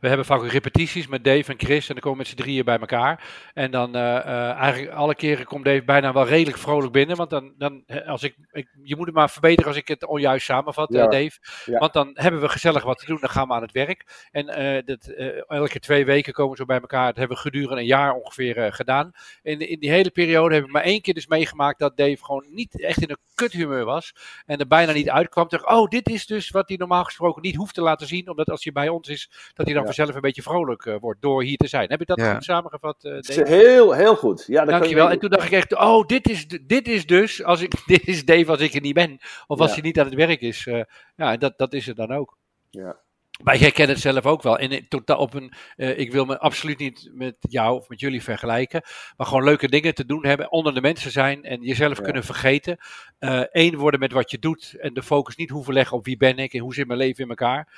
[0.00, 1.88] we hebben vaak repetities met Dave en Chris.
[1.88, 3.24] En dan komen we met z'n drieën bij elkaar.
[3.54, 7.16] En dan eh, eh, eigenlijk alle keren komt Dave bijna wel redelijk vrolijk binnen.
[7.16, 10.44] Want dan, dan als ik, ik, je moet het maar verbeteren als ik het onjuist
[10.44, 11.06] samenvat, Ja.
[11.06, 11.38] Dave.
[11.64, 11.78] Ja.
[11.78, 13.18] Want dan hebben we gezellig wat te doen.
[13.20, 14.28] Dan gaan we aan het werk.
[14.30, 14.46] En
[14.84, 15.06] dat,
[15.48, 17.06] elke twee weken komen we zo bij elkaar.
[17.06, 19.12] Dat hebben we gedurende een jaar ongeveer gedaan.
[19.42, 22.46] En in die hele periode heb ik maar één keer dus meegemaakt dat Dave gewoon
[22.50, 24.14] niet echt in een kuthumeur was.
[24.46, 25.48] En er bijna niet uitkwam.
[25.48, 28.28] Dacht, oh, dit is dus wat hij normaal gesproken niet hoeft te laten zien.
[28.28, 29.92] Omdat als hij bij ons is, dat hij dan Ja.
[29.92, 31.88] vanzelf een beetje vrolijk eh, wordt door hier te zijn.
[31.90, 32.32] Heb ik dat Ja.
[32.34, 33.44] goed samengevat, eh Dave?
[33.48, 34.44] heel, heel goed.
[34.46, 35.10] Ja, je Dankjewel.
[35.10, 38.06] En toen dacht ik echt, oh, dit is, de- dit is dus, als ik, dit
[38.08, 39.18] is Dave als ik er niet ben.
[39.46, 39.74] Of als Ja.
[39.74, 40.66] hij niet aan het werk is.
[40.66, 40.82] Eh,
[41.16, 42.36] ja, dat, dat is het dan ook.
[42.70, 42.96] Ja.
[43.42, 44.58] Maar jij kent het zelf ook wel.
[44.58, 48.22] En eh, op een, eh, ik wil me absoluut niet met jou of met jullie
[48.22, 48.82] vergelijken.
[49.16, 50.50] Maar gewoon leuke dingen te doen hebben.
[50.52, 52.04] Onder de mensen zijn en jezelf Ja.
[52.04, 52.78] kunnen vergeten.
[53.52, 54.74] Eén worden met wat je doet.
[54.80, 57.22] En de focus niet hoeven leggen op wie ben ik en hoe zit mijn leven
[57.24, 57.68] in elkaar.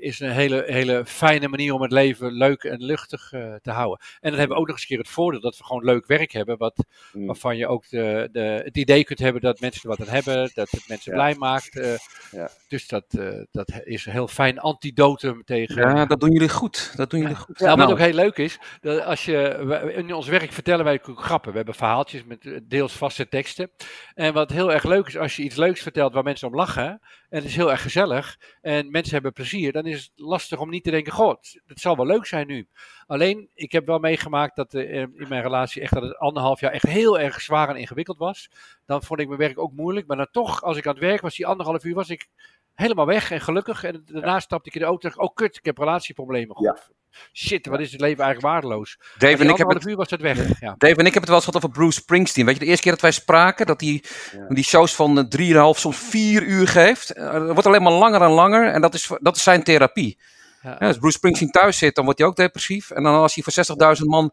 [0.00, 3.28] Is een hele, hele fijne manier om het leven leuk en luchtig
[3.62, 4.06] te houden.
[4.20, 6.06] En dan hebben we ook nog eens een keer het voordeel dat we gewoon leuk
[6.06, 7.26] werk hebben, wat, mm.
[7.26, 10.50] waarvan je ook de, de, het idee kunt hebben dat mensen er wat aan hebben,
[10.54, 11.98] dat het mensen blij maakt.
[12.30, 12.50] Ja.
[12.68, 13.04] Dus dat,
[13.50, 15.76] dat is een heel fijn antidotum tegen.
[15.76, 16.92] Ja, dat doen jullie goed.
[16.96, 17.58] Dat doen jullie goed.
[17.58, 17.90] Ja, wat nou.
[17.90, 21.50] ook heel leuk is, dat als je, in ons werk vertellen wij ook grappen.
[21.50, 23.70] We hebben verhaaltjes met deels vaste teksten.
[24.14, 27.00] En wat heel erg leuk is, als je iets leuks vertelt waar mensen om lachen,
[27.28, 30.70] en het is heel erg gezellig, en mensen hebben plezier, dan is het lastig om
[30.70, 32.68] niet te denken, god, het zal wel leuk zijn nu.
[33.06, 36.72] Alleen, ik heb wel meegemaakt dat uh, in mijn relatie echt dat het anderhalf jaar
[36.72, 38.50] echt heel erg zwaar en ingewikkeld was.
[38.86, 41.20] Dan vond ik mijn werk ook moeilijk, maar dan toch, als ik aan het werk
[41.20, 42.28] was, die anderhalf uur was ik
[42.74, 43.84] helemaal weg en gelukkig.
[43.84, 46.56] En daarna stapte ik in de auto en dacht, oh kut, ik heb relatieproblemen.
[46.56, 46.90] God,
[47.32, 48.98] shit, wat is het leven eigenlijk waardeloos.
[49.18, 50.60] Dave en ik heb het, uur was het weg.
[50.60, 50.74] Ja.
[50.78, 52.44] Dave en ik heb het wel eens gehad over Bruce Springsteen.
[52.44, 54.02] Weet je, de eerste keer dat wij spraken, dat hij
[54.48, 55.44] die shows van 3,5,
[55.80, 57.08] soms 4 uur geeft.
[57.08, 60.18] Het eh, wordt alleen maar langer en langer en dat is, dat is zijn therapie.
[60.62, 60.72] Ja.
[60.72, 62.90] als Bruce Springsteen thuis zit, dan wordt hij ook depressief.
[62.90, 64.32] En dan als hij voor 60.000 man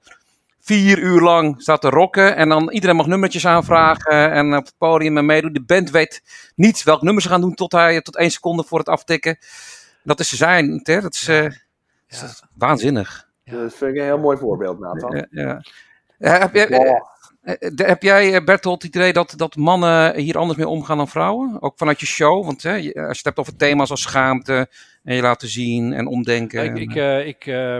[0.62, 2.36] vier uur lang staat te rocken.
[2.36, 4.32] En dan iedereen mag nummertjes aanvragen.
[4.32, 5.54] En op het podium en meedoen.
[5.54, 6.22] De band weet
[6.56, 9.38] niet welk nummer ze gaan doen tot hij tot één seconde voor het aftikken.
[10.04, 10.80] Dat is zijn.
[10.84, 11.02] Hè?
[11.02, 11.46] Dat is, uh,
[12.12, 13.30] is waanzinnig.
[13.44, 15.28] Dat vind ik een heel mooi voorbeeld, Nathan.
[15.32, 15.62] Ja,
[16.18, 16.40] ja.
[16.40, 16.68] heb, jij,
[17.42, 21.62] eh, heb jij, Bertolt, het idee dat, dat mannen hier anders mee omgaan dan vrouwen?
[21.62, 22.46] Ook vanuit je show?
[22.46, 24.70] Want hè, als je het hebt over thema's als schaamte
[25.04, 26.66] en je laten zien en omdenken.
[26.66, 27.78] Ik, ik, uh, ik uh,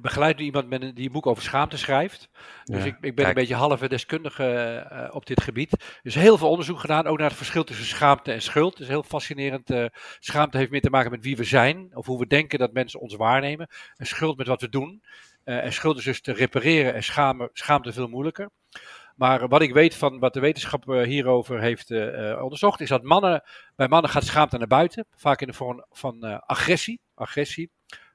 [0.00, 2.28] begeleid nu iemand met een, die een boek over schaamte schrijft.
[2.64, 5.98] Dus ik, ik ben een beetje halve deskundige uh, op dit gebied.
[6.02, 8.72] Dus heel veel onderzoek gedaan, ook naar het verschil tussen schaamte en schuld.
[8.72, 9.70] Dat is heel fascinerend.
[9.70, 9.86] Uh,
[10.18, 13.00] schaamte heeft meer te maken met wie we zijn, of hoe we denken dat mensen
[13.00, 13.68] ons waarnemen.
[13.96, 15.02] En schuld met wat we doen.
[15.44, 18.50] en schuld is dus te repareren en schaamte, schaamte veel moeilijker.
[19.16, 23.42] Maar wat ik weet van wat de wetenschap hierover heeft uh, onderzocht, is dat mannen,
[23.76, 27.00] bij mannen gaat schaamte naar buiten, vaak in de vorm van uh, agressie.
[27.14, 27.70] agressie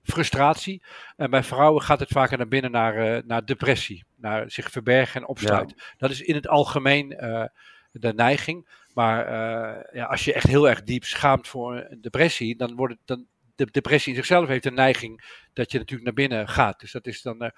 [0.10, 0.84] frustratie.
[1.16, 5.22] En bij vrouwen gaat het vaker naar binnen naar, uh, naar depressie, naar zich verbergen
[5.22, 5.78] en opsluiten.
[5.98, 7.46] Dat is in het algemeen uh,
[7.92, 8.68] de neiging.
[8.94, 12.94] Maar uh, ja, als je echt heel erg diep schaamt voor een depressie, dan wordt
[12.94, 13.26] het dan.
[13.56, 16.80] De depressie in zichzelf heeft een neiging dat je natuurlijk naar binnen gaat.
[16.80, 17.44] Dus dat is dan.
[17.44, 17.50] Uh,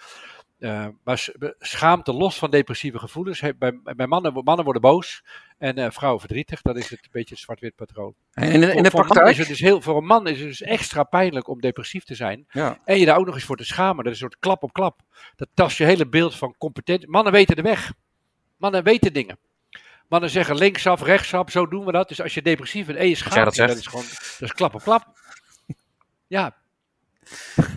[1.04, 3.42] maar schaamte los van depressieve gevoelens.
[3.58, 5.24] Bij, bij mannen, mannen worden boos
[5.58, 6.62] en uh, vrouwen verdrietig.
[6.62, 8.14] Dat is het een beetje het zwart-wit patroon.
[8.34, 9.30] En in, in de voor, praktijk?
[9.30, 12.16] Is het dus heel, voor een man is het dus extra pijnlijk om depressief te
[12.16, 12.46] zijn.
[12.52, 12.78] Ja.
[12.86, 14.04] En je daar ook nog eens voor te schamen.
[14.04, 15.00] Dat is een soort klap op klap.
[15.36, 17.10] Dat tast je hele beeld van competentie.
[17.10, 17.94] Mannen weten de weg.
[18.58, 19.38] Mannen weten dingen.
[20.08, 22.08] Mannen zeggen linksaf, rechtsaf, zo doen we dat.
[22.08, 24.74] Dus als je depressief bent en je schaamt, dat, dat, is gewoon dat is klap
[24.74, 25.06] op klap.
[26.28, 26.56] Ja,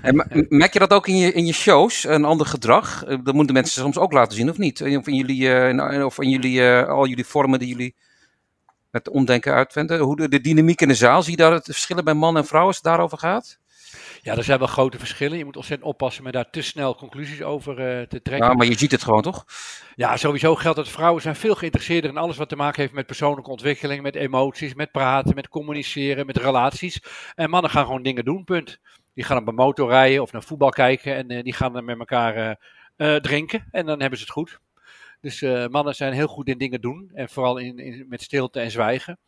[0.03, 3.05] en merk je dat ook in je, in je shows, een ander gedrag?
[3.05, 4.83] Eh, dat moeten mensen soms ook laten zien, of niet?
[4.83, 7.95] Of in jullie, uh, of in jullie al jullie vormen die jullie
[8.91, 9.99] met omdenken uitvinden?
[9.99, 12.49] Hoe de, de, dynamiek in de zaal, zie je daar het verschillen bij mannen en
[12.49, 13.59] vrouwen als het daarover gaat?
[14.23, 15.39] Ja, er zijn wel grote verschillen.
[15.39, 17.77] Je moet ontzettend oppassen met daar te snel conclusies over
[18.09, 18.49] te trekken.
[18.49, 19.45] Ja, maar je ziet het gewoon, toch?
[19.95, 23.07] Ja, sowieso geldt dat vrouwen zijn veel geïnteresseerder in alles wat te maken heeft met
[23.07, 27.03] persoonlijke ontwikkeling, met emoties, met praten, met communiceren, met relaties.
[27.35, 28.81] En mannen gaan gewoon dingen doen, punt.
[29.15, 31.85] Die gaan op een motor rijden of naar voetbal kijken en uh, die gaan dan
[31.85, 32.59] met elkaar
[32.97, 34.61] uh, drinken en dan hebben ze het goed.
[35.21, 38.71] Dus mannen zijn heel goed in dingen doen en vooral in, in met stilte en
[38.71, 39.19] zwijgen.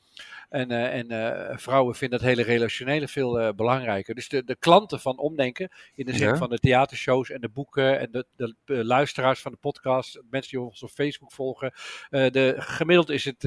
[0.49, 4.15] En, uh, en uh, vrouwen vinden dat hele relationele veel uh, belangrijker.
[4.15, 6.37] Dus de, de klanten van Omdenken, in de zin ja.
[6.37, 10.51] van de theatershows en de boeken en de, de, de, luisteraars van de podcast, mensen
[10.51, 11.73] die ons op Facebook volgen.
[12.11, 13.41] de, gemiddeld is het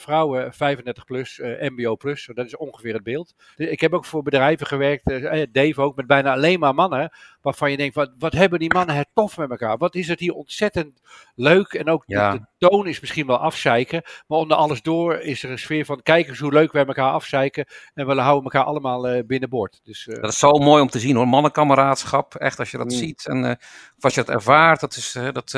[0.00, 3.34] vrouwen 35 plus, MBO plus, dat is ongeveer het beeld.
[3.56, 5.04] ik heb ook voor bedrijven gewerkt,
[5.52, 8.96] Dave ook, met bijna alleen maar mannen, waarvan je denkt, wat, wat hebben die mannen
[8.96, 9.76] het tof met elkaar?
[9.76, 11.00] Wat is het hier ontzettend
[11.34, 12.32] leuk en ook ja.
[12.32, 15.84] de, de toon is misschien wel afzeiken, maar onder alles door is er een sfeer
[15.84, 17.66] van kijk eens hoe leuk wij elkaar afzeiken.
[17.94, 19.80] En we houden elkaar allemaal uh, binnenboord.
[19.84, 20.20] Dus, uh...
[20.20, 21.28] Dat is zo mooi om te zien hoor.
[21.28, 22.34] Mannenkameraadschap.
[22.34, 22.96] Echt als je dat mm.
[22.96, 23.52] ziet en uh,
[24.00, 24.80] als je dat ervaart.
[24.80, 25.54] Dat is, dat,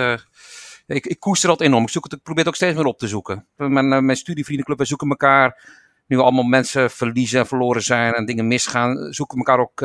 [0.87, 1.83] ik, ik koester dat enorm.
[1.83, 3.47] Ik, zoek het, ik probeer het ook steeds meer op te zoeken.
[3.57, 5.83] Mijn, mijn studievriendenclub, wij zoeken elkaar.
[6.07, 9.81] Nu allemaal mensen verliezen en verloren zijn en dingen misgaan, zoeken we elkaar ook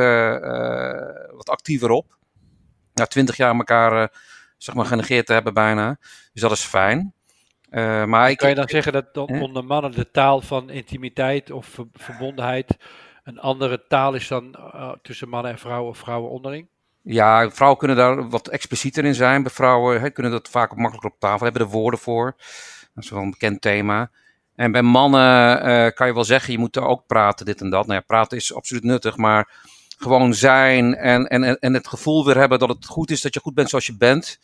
[1.35, 2.17] wat actiever op.
[2.93, 4.11] Na twintig jaar elkaar
[4.57, 5.97] zeg maar genegeerd te hebben bijna.
[6.33, 7.13] Dus dat is fijn.
[7.71, 11.65] Uh, maar ik, kan je dan zeggen dat onder mannen de taal van intimiteit of
[11.65, 12.77] ver, verbondenheid
[13.23, 16.67] een andere taal is dan uh, tussen mannen en vrouwen of vrouwen onderling?
[17.01, 19.43] Ja, vrouwen kunnen daar wat explicieter in zijn.
[19.43, 22.35] Bij vrouwen hè, kunnen dat vaak makkelijker op tafel hebben de woorden voor.
[22.93, 24.09] Dat is wel een bekend thema.
[24.55, 27.69] En bij mannen uh, kan je wel zeggen, je moet er ook praten, dit en
[27.69, 27.85] dat.
[27.85, 29.49] Nou ja, praten is absoluut nuttig, maar
[29.97, 33.39] gewoon zijn en, en, en het gevoel weer hebben dat het goed is dat je
[33.39, 34.39] goed bent zoals je bent.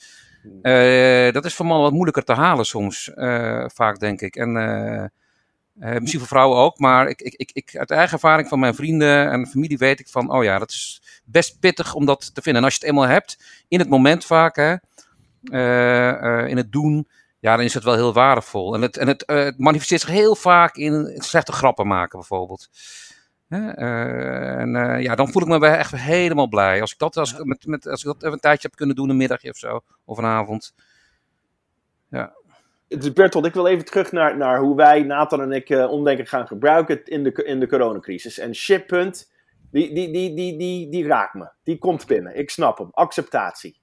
[0.61, 4.35] Uh, dat is voor mannen wat moeilijker te halen soms, uh, vaak denk ik.
[4.35, 8.59] En uh, misschien voor vrouwen ook, maar ik, ik, ik, ik, uit eigen ervaring van
[8.59, 12.35] mijn vrienden en familie weet ik van, oh ja, dat is best pittig om dat
[12.35, 12.61] te vinden.
[12.61, 14.75] En als je het eenmaal hebt, in het moment vaak, hè,
[16.47, 17.07] in het doen,
[17.39, 18.73] ja, dan is het wel heel waardevol.
[18.75, 22.69] En het, en het, het manifesteert zich heel vaak in slechte grappen maken, bijvoorbeeld.
[23.49, 26.81] Uh, en uh, ja, dan voel ik me echt helemaal blij.
[26.81, 28.95] Als ik dat, als, ik, met, met, als ik dat even een tijdje heb kunnen
[28.95, 30.73] doen, een middagje of zo, of een avond.
[32.09, 32.33] Ja.
[33.13, 36.47] Bertolt, ik wil even terug naar, naar hoe wij, Nathan en ik, uh, omdenken gaan
[36.47, 38.39] gebruiken in de, in de coronacrisis.
[38.39, 39.31] En shippunt,
[39.71, 41.49] die, die, die, die, die, die raakt me.
[41.63, 42.37] Die komt binnen.
[42.37, 42.89] Ik snap hem.
[42.91, 43.79] Acceptatie.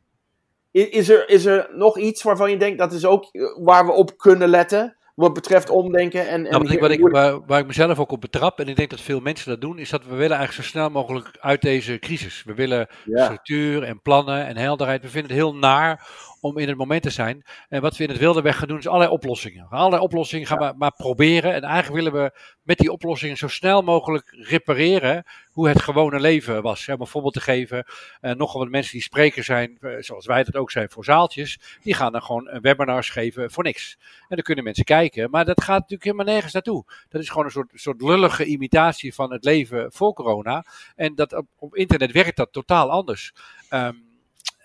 [0.70, 3.28] Is, er, is er nog iets waarvan je denkt dat is ook
[3.60, 4.96] waar we op kunnen letten?
[5.14, 6.28] Wat betreft omdenken.
[6.28, 8.90] En, en nou, wat ik, waar, waar, ik mezelf ook op betrap, en ik denk
[8.90, 11.98] dat veel mensen dat doen, is dat we willen eigenlijk zo snel mogelijk uit deze
[11.98, 12.42] crisis.
[12.44, 15.02] We willen structuur en plannen en helderheid.
[15.02, 16.08] We vinden het heel naar
[16.40, 17.44] om in het moment te zijn.
[17.68, 19.66] En wat we in het wilde weg gaan doen, is allerlei oplossingen.
[19.68, 21.52] Allerlei oplossingen gaan we maar proberen.
[21.54, 26.62] En eigenlijk willen we met die oplossingen zo snel mogelijk repareren hoe het gewone leven
[26.62, 26.88] was.
[26.88, 27.84] Om een voorbeeld te geven,
[28.20, 31.58] uh, nogal wat mensen die spreker zijn, uh, zoals wij dat ook zijn voor zaaltjes,
[31.82, 33.96] die gaan dan gewoon webinars geven voor niks.
[34.00, 36.84] En dan kunnen mensen kijken, maar dat gaat natuurlijk helemaal nergens naartoe.
[37.08, 40.64] Dat is gewoon een soort, soort lullige imitatie van het leven voor corona.
[40.96, 43.32] En dat op, op internet werkt dat totaal anders.
[43.70, 44.11] Um,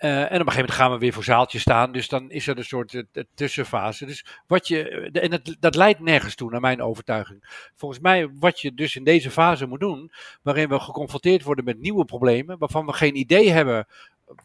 [0.00, 1.92] uh, en op een gegeven moment gaan we weer voor zaaltjes staan.
[1.92, 3.02] Dus dan is er een soort uh,
[3.34, 4.06] tussenfase.
[4.06, 7.70] Dus wat je, en dat, dat leidt nergens toe, naar mijn overtuiging.
[7.74, 11.78] Volgens mij, wat je dus in deze fase moet doen, waarin we geconfronteerd worden met
[11.78, 13.86] nieuwe problemen, waarvan we geen idee hebben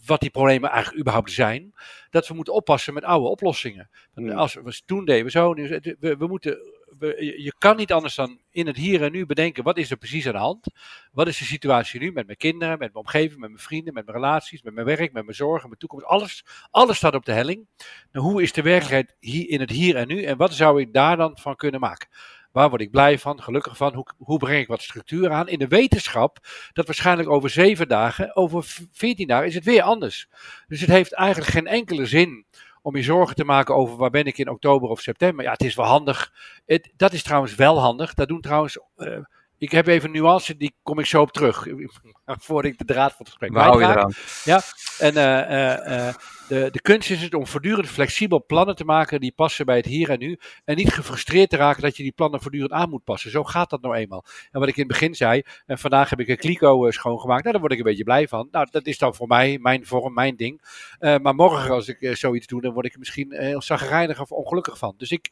[0.05, 1.73] wat die problemen eigenlijk überhaupt zijn,
[2.09, 3.89] dat we moeten oppassen met oude oplossingen.
[4.13, 4.29] Hmm.
[4.29, 6.57] Als we toen deden we zo, we, we moeten
[6.99, 10.27] je kan niet anders dan in het hier en nu bedenken, wat is er precies
[10.27, 10.67] aan de hand?
[11.11, 14.05] Wat is de situatie nu met mijn kinderen, met mijn omgeving, met mijn vrienden, met
[14.05, 16.05] mijn relaties, met mijn werk, met mijn zorgen, mijn toekomst?
[16.05, 17.67] Alles, alles staat op de helling.
[18.11, 20.93] Nou, hoe is de werkelijkheid hier, in het hier en nu en wat zou ik
[20.93, 22.07] daar dan van kunnen maken?
[22.51, 23.93] Waar word ik blij van, gelukkig van?
[23.93, 25.47] Hoe, hoe breng ik wat structuur aan?
[25.47, 26.37] In de wetenschap
[26.73, 30.27] dat waarschijnlijk over zeven dagen, over veertien dagen is het weer anders.
[30.67, 32.45] Dus het heeft eigenlijk geen enkele zin
[32.83, 35.45] om je zorgen te maken over waar ben ik in oktober of september.
[35.45, 36.33] Ja, het is wel handig.
[36.65, 38.13] Het, dat is trouwens wel handig.
[38.13, 38.79] Dat doen trouwens.
[38.97, 39.17] Uh,
[39.57, 41.67] ik heb even een nuance, die kom ik zo op terug.
[42.25, 44.13] Voordat ik de draad van het gesprek kwijtraak.
[44.43, 44.61] Ja,
[44.99, 46.13] en uh, uh,
[46.47, 49.85] de, de kunst is het om voortdurend flexibel plannen te maken die passen bij het
[49.85, 50.39] hier en nu.
[50.65, 53.31] En niet gefrustreerd te raken dat je die plannen voortdurend aan moet passen.
[53.31, 54.25] Zo gaat dat nou eenmaal.
[54.51, 57.41] En wat ik in het begin zei, en vandaag heb ik een kliko uh, schoongemaakt.
[57.41, 58.47] Nou, daar word ik een beetje blij van.
[58.51, 60.61] Nou, dat is dan voor mij, mijn vorm, mijn ding.
[60.99, 64.31] Uh, maar morgen als ik uh, zoiets doe, dan word ik misschien heel zagrijnig of
[64.31, 64.93] ongelukkig van.
[64.97, 65.31] Dus ik,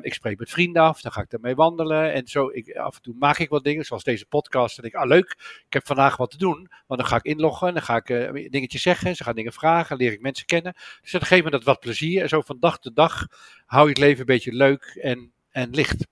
[0.00, 2.12] ik spreek met vrienden af, dan ga ik ermee wandelen.
[2.12, 4.78] En zo, ik, af en toe maak ik wat dingen, zoals deze podcast.
[4.78, 5.36] En ik, ah leuk,
[5.66, 6.70] ik heb vandaag wat te doen.
[6.86, 8.06] Want dan ga ik inloggen en dan ga ik
[8.50, 9.16] dingetjes zeggen.
[9.16, 10.74] Ze gaan dingen vragen, leer ik mensen kennen.
[11.00, 12.22] Dus dat geeft me dat wat plezier.
[12.22, 13.26] En zo van dag tot dag
[13.66, 16.06] hou je het leven een beetje leuk en, en licht.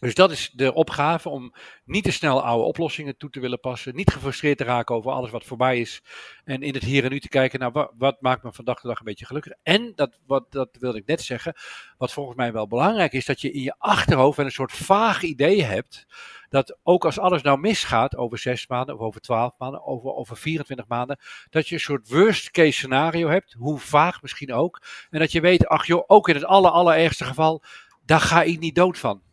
[0.00, 3.94] Dus dat is de opgave om niet te snel oude oplossingen toe te willen passen.
[3.94, 6.02] Niet gefrustreerd te raken over alles wat voorbij is.
[6.44, 8.80] En in het hier en nu te kijken naar wat, wat maakt me van dag
[8.80, 9.52] tot dag een beetje gelukkig.
[9.62, 11.54] En, dat, wat, dat wilde ik net zeggen,
[11.96, 15.62] wat volgens mij wel belangrijk is, dat je in je achterhoofd een soort vaag idee
[15.62, 16.06] hebt.
[16.48, 20.36] Dat ook als alles nou misgaat over zes maanden of over twaalf maanden, over, over
[20.36, 21.18] 24 maanden,
[21.50, 24.82] dat je een soort worst case scenario hebt, hoe vaag misschien ook.
[25.10, 27.62] En dat je weet, ach joh, ook in het aller, allerergste geval,
[28.04, 29.26] daar ga ik niet dood van.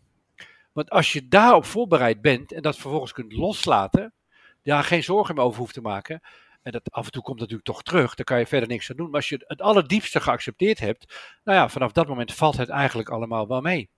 [0.76, 4.14] Want als je daarop voorbereid bent en dat vervolgens kunt loslaten,
[4.64, 6.22] daar geen zorgen meer over hoeft te maken.
[6.62, 8.96] En dat af en toe komt natuurlijk toch terug, daar kan je verder niks aan
[8.96, 9.06] doen.
[9.06, 13.10] Maar als je het allerdiepste geaccepteerd hebt, nou ja, vanaf dat moment valt het eigenlijk
[13.10, 13.90] allemaal wel mee.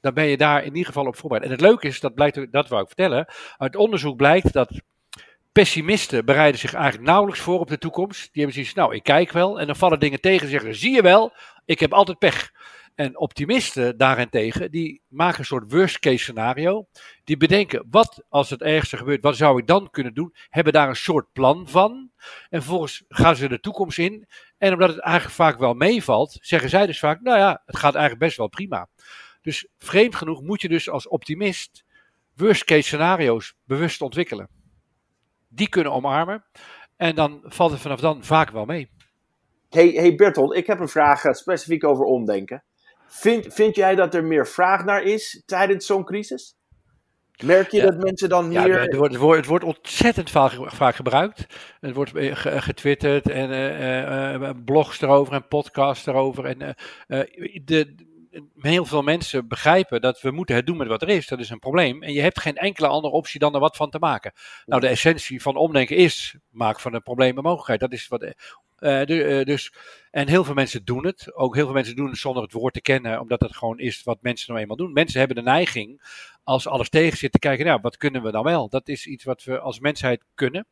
[0.00, 1.46] Dan ben je daar in ieder geval op voorbereid.
[1.46, 4.80] En het leuke is, dat, blijkt, dat wou ik vertellen, uit onderzoek blijkt dat
[5.52, 8.20] pessimisten bereiden zich eigenlijk nauwelijks voor op de toekomst.
[8.20, 9.60] Die hebben zoiets, nou, ik kijk wel.
[9.60, 11.32] En dan vallen dingen tegen en zeggen, zie je wel,
[11.64, 12.52] ik heb altijd pech.
[12.94, 16.86] En optimisten daarentegen, die maken een soort worst case scenario.
[17.24, 20.34] Die bedenken, wat als het ergste gebeurt, wat zou ik dan kunnen doen?
[20.48, 22.10] Hebben daar een soort plan van.
[22.48, 24.26] En vervolgens gaan ze de toekomst in.
[24.58, 27.94] En omdat het eigenlijk vaak wel meevalt, zeggen zij dus vaak, nou ja, het gaat
[27.94, 28.88] eigenlijk best wel prima.
[29.40, 31.84] Dus vreemd genoeg moet je dus als optimist
[32.36, 34.48] worst case scenario's bewust ontwikkelen.
[35.48, 36.44] Die kunnen omarmen.
[36.96, 38.90] En dan valt het vanaf dan vaak wel mee.
[39.68, 42.64] Hey, hey Bertolt, ik heb een vraag eh, specifiek over omdenken.
[43.14, 46.56] Vind, vind jij dat er meer vraag naar is tijdens zo'n crisis?
[47.44, 48.66] Merk je dat mensen dan meer...
[48.68, 51.46] Ja, het, wordt, het, wordt, het wordt ontzettend vaak, vaak gebruikt.
[51.80, 56.44] Het wordt eh, getwitterd en uh, uh, blogs erover en podcasts erover.
[56.44, 56.76] En
[57.64, 57.94] de,
[58.58, 61.26] heel veel mensen begrijpen dat we moeten het doen met wat er is.
[61.26, 62.02] Dat is een probleem.
[62.02, 64.32] En je hebt geen enkele andere optie dan er wat van te maken.
[64.64, 67.80] Nou, de essentie van omdenken is, maak van een probleem een mogelijkheid.
[67.80, 68.34] Dat is wat
[69.44, 69.72] dus,
[70.10, 71.34] en heel veel mensen doen het.
[71.34, 74.02] Ook heel veel mensen doen het zonder het woord te kennen, omdat het gewoon is
[74.02, 74.92] wat mensen nou eenmaal doen.
[74.92, 76.02] Mensen hebben de neiging
[76.44, 78.68] als alles tegen zit te kijken, nou, wat kunnen we dan wel?
[78.68, 80.66] Dat is iets wat we als mensheid kunnen.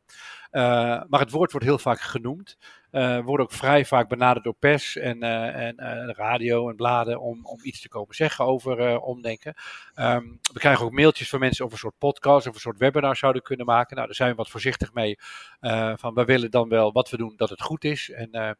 [0.51, 0.61] Uh,
[1.07, 2.57] maar het woord wordt heel vaak genoemd.
[2.91, 7.45] Uh, wordt ook vrij vaak benaderd door pers en, uh, en radio en bladen om,
[7.45, 9.53] om iets te komen zeggen over omdenken.
[9.95, 13.15] Um, we krijgen ook mailtjes van mensen of een soort podcast of een soort webinar
[13.15, 13.95] zouden kunnen maken.
[13.95, 15.17] Nou, daar zijn we wat voorzichtig mee.
[15.95, 18.09] van we willen dan wel wat we doen dat het goed is.
[18.09, 18.57] En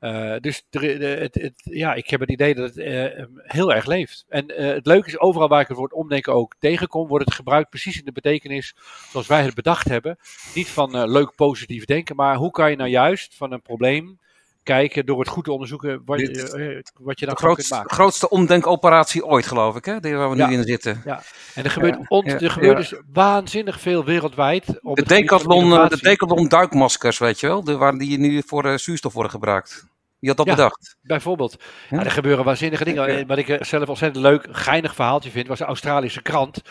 [0.00, 4.24] uh, dus het, het, ja, ik heb het idee dat het uh, heel erg leeft.
[4.28, 7.70] En het leuke is, overal waar ik het woord omdenken ook tegenkom, wordt het gebruikt
[7.70, 8.74] precies in de betekenis
[9.10, 10.18] zoals wij het bedacht hebben.
[10.54, 14.18] Niet van leuk positief denken, maar hoe kan je nou juist van een probleem
[14.62, 17.88] kijken door het goed te onderzoeken wat, je, wat je dan grootst, kunt maken.
[17.88, 20.00] De grootste omdenkoperatie ooit, geloof ik, hè?
[20.00, 21.02] Die waar we nu in zitten.
[21.04, 21.22] Ja,
[21.54, 24.80] en er gebeurt, on, er gebeurt dus waanzinnig veel wereldwijd.
[24.82, 29.12] Op de Decathlon, de Decathlon duikmaskers, weet je wel, de, waar die nu voor zuurstof
[29.12, 29.88] worden gebruikt.
[30.20, 30.96] Wie had dat bedacht?
[31.02, 31.62] Bijvoorbeeld.
[31.90, 33.26] Ja, er gebeuren waanzinnige dingen.
[33.26, 36.62] Wat ik eh, zelf ontzettend leuk, geinig verhaaltje vind, was de Australische krant.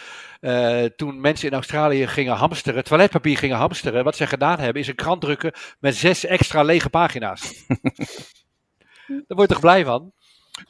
[0.41, 4.03] Uh, toen mensen in Australië gingen hamsteren, toiletpapier gingen hamsteren.
[4.03, 7.65] Wat ze gedaan hebben, is een krant drukken met zes extra lege pagina's.
[9.07, 10.11] Daar word je toch blij van?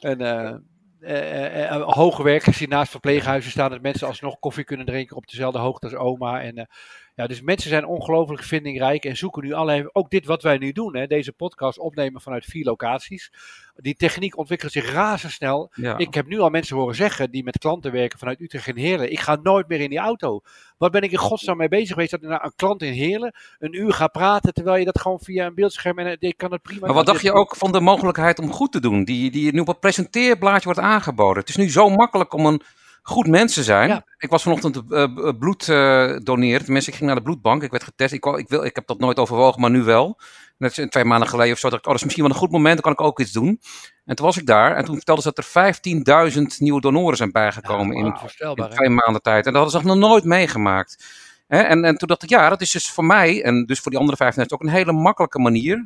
[0.00, 0.54] En, uh,
[1.00, 5.58] uh, hoge werkers die naast verpleeghuizen staan, dat mensen alsnog koffie kunnen drinken op dezelfde
[5.58, 6.42] hoogte als oma.
[6.42, 6.68] En
[7.14, 10.72] ja, dus mensen zijn ongelooflijk vindingrijk en zoeken nu alleen, ook dit wat wij nu
[10.72, 13.32] doen, hè, deze podcast opnemen vanuit vier locaties.
[13.74, 15.72] Die techniek ontwikkelt zich razendsnel.
[15.96, 19.12] Ik heb nu al mensen horen zeggen die met klanten werken vanuit Utrecht en Heerlen,
[19.12, 20.40] ik ga nooit meer in die auto.
[20.78, 23.34] Wat ben ik in godsnaam mee bezig geweest dat ik naar een klant in Heerlen
[23.58, 26.62] een uur ga praten, terwijl je dat gewoon via een beeldscherm en ik kan het
[26.62, 26.86] prima.
[26.86, 29.60] Maar wat dacht je ook van de mogelijkheid om goed te doen, die, die nu
[29.60, 31.40] op het presenteerblaadje wordt aangeboden?
[31.40, 32.62] Het is nu zo makkelijk om een
[33.02, 34.04] goed mensen zijn.
[34.18, 35.06] Ik was vanochtend uh,
[35.38, 36.64] bloed uh, doneren.
[36.64, 37.62] Tenminste, ik ging naar de bloedbank.
[37.62, 38.12] Ik werd getest.
[38.12, 40.20] Ik, ik, wil, ik heb dat nooit overwogen, maar nu wel.
[40.58, 41.68] Net twee maanden geleden of zo.
[41.68, 42.74] Dacht ik, oh, dat is misschien wel een goed moment.
[42.74, 43.60] Dan kan ik ook iets doen.
[44.04, 44.76] En toen was ik daar.
[44.76, 49.22] En toen vertelde ze dat er 15.000 nieuwe donoren zijn bijgekomen in, in, twee maanden
[49.22, 49.46] tijd.
[49.46, 51.04] En dat hadden ze nog nooit meegemaakt.
[51.46, 54.00] en, en toen dacht ik, ja, dat is dus voor mij en dus voor die
[54.00, 55.84] andere 15.000 ook een hele makkelijke manier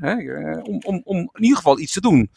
[0.62, 2.30] om, om, om in ieder geval iets te doen.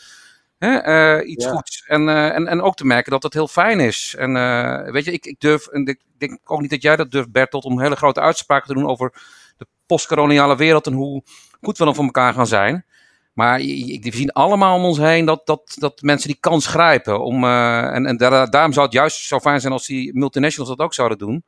[0.58, 1.84] Hè, uh, iets goeds.
[1.88, 4.16] En, uh, en, en ook te merken dat het heel fijn is.
[4.18, 7.12] En uh, weet je, ik, ik durf, en ik denk ook niet dat jij dat
[7.12, 9.14] durft, Bertolt, om hele grote uitspraken te doen over
[9.58, 11.24] de postkoloniale wereld en hoe
[11.62, 12.86] goed we dan voor elkaar gaan zijn.
[13.34, 17.22] Maar we zien allemaal om ons heen dat, dat, dat mensen die kans grijpen.
[17.22, 20.86] Om, en en daar, daarom zou het juist zo fijn zijn als die multinationals dat
[20.86, 21.44] ook zouden doen.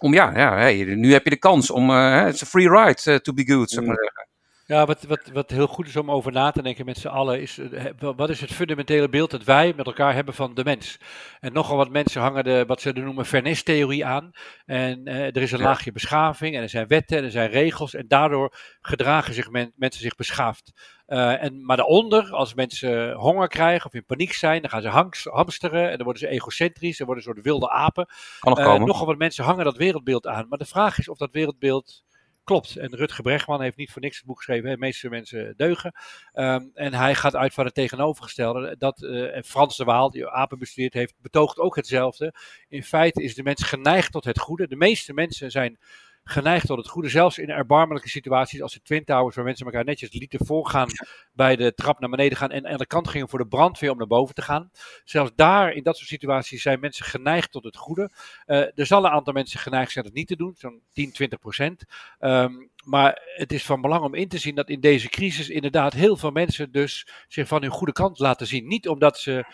[0.00, 1.90] Om ja, ja hey, nu heb je de kans om.
[1.90, 4.23] Het is een free ride to be good, zou ik maar.
[4.66, 7.40] Ja, wat, wat, wat heel goed is om over na te denken met z'n allen,
[7.40, 10.98] is eh, wat is het fundamentele beeld dat wij met elkaar hebben van de mens?
[11.40, 14.30] En nogal wat mensen hangen de, wat ze noemen fairness-theorie aan.
[14.66, 17.94] En uh, er is een laagje beschaving en er zijn wetten en er zijn regels
[17.94, 20.72] en daardoor gedragen zich mensen zich beschaafd.
[21.06, 24.88] Uh, en, maar daaronder, als mensen honger krijgen of in paniek zijn, dan gaan ze
[24.88, 28.06] hangs, hamsteren en dan worden ze egocentrisch, en worden een soort wilde apen.
[28.38, 30.46] Kan uh, nogal wat mensen hangen dat wereldbeeld aan.
[30.48, 32.04] Maar de vraag is of dat wereldbeeld
[32.44, 32.76] Klopt.
[32.76, 34.70] En Rutger Bregman heeft niet voor niks het boek geschreven.
[34.70, 35.92] De meeste mensen deugen.
[36.34, 38.76] Um, en hij gaat uit van het tegenovergestelde.
[38.78, 42.34] Dat uh, Frans de Waal, die apen bestudeerd heeft, betoogt ook hetzelfde.
[42.68, 44.68] In feite is de mens geneigd tot het goede.
[44.68, 45.78] De meeste mensen zijn
[46.24, 47.08] geneigd tot het goede.
[47.08, 50.88] Zelfs in erbarmelijke situaties als de Twin Towers, waar mensen elkaar netjes lieten voorgaan
[51.32, 53.98] bij de trap naar beneden gaan en aan de kant gingen voor de brandweer om
[53.98, 54.70] naar boven te gaan.
[55.04, 58.10] Zelfs daar, in dat soort situaties, zijn mensen geneigd tot het goede.
[58.46, 61.38] Uh, er zal een aantal mensen geneigd zijn het niet te doen, zo'n 10, 20
[61.38, 61.84] procent.
[62.20, 65.92] Um, maar het is van belang om in te zien dat in deze crisis inderdaad
[65.92, 68.66] heel veel mensen dus zich van hun goede kant laten zien.
[68.66, 69.44] Niet omdat ze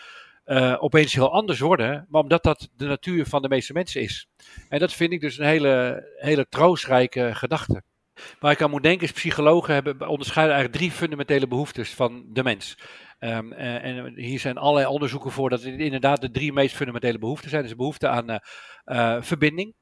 [0.51, 4.27] uh, opeens heel anders worden, maar omdat dat de natuur van de meeste mensen is.
[4.69, 7.83] En dat vind ik dus een hele, hele troostrijke gedachte.
[8.39, 12.43] Waar ik aan moet denken is, psychologen hebben, onderscheiden eigenlijk drie fundamentele behoeftes van de
[12.43, 12.77] mens.
[13.19, 17.19] Um, uh, en hier zijn allerlei onderzoeken voor dat het inderdaad de drie meest fundamentele
[17.19, 17.63] behoeften zijn.
[17.63, 18.39] Dus behoefte aan
[18.85, 19.73] uh, verbinding,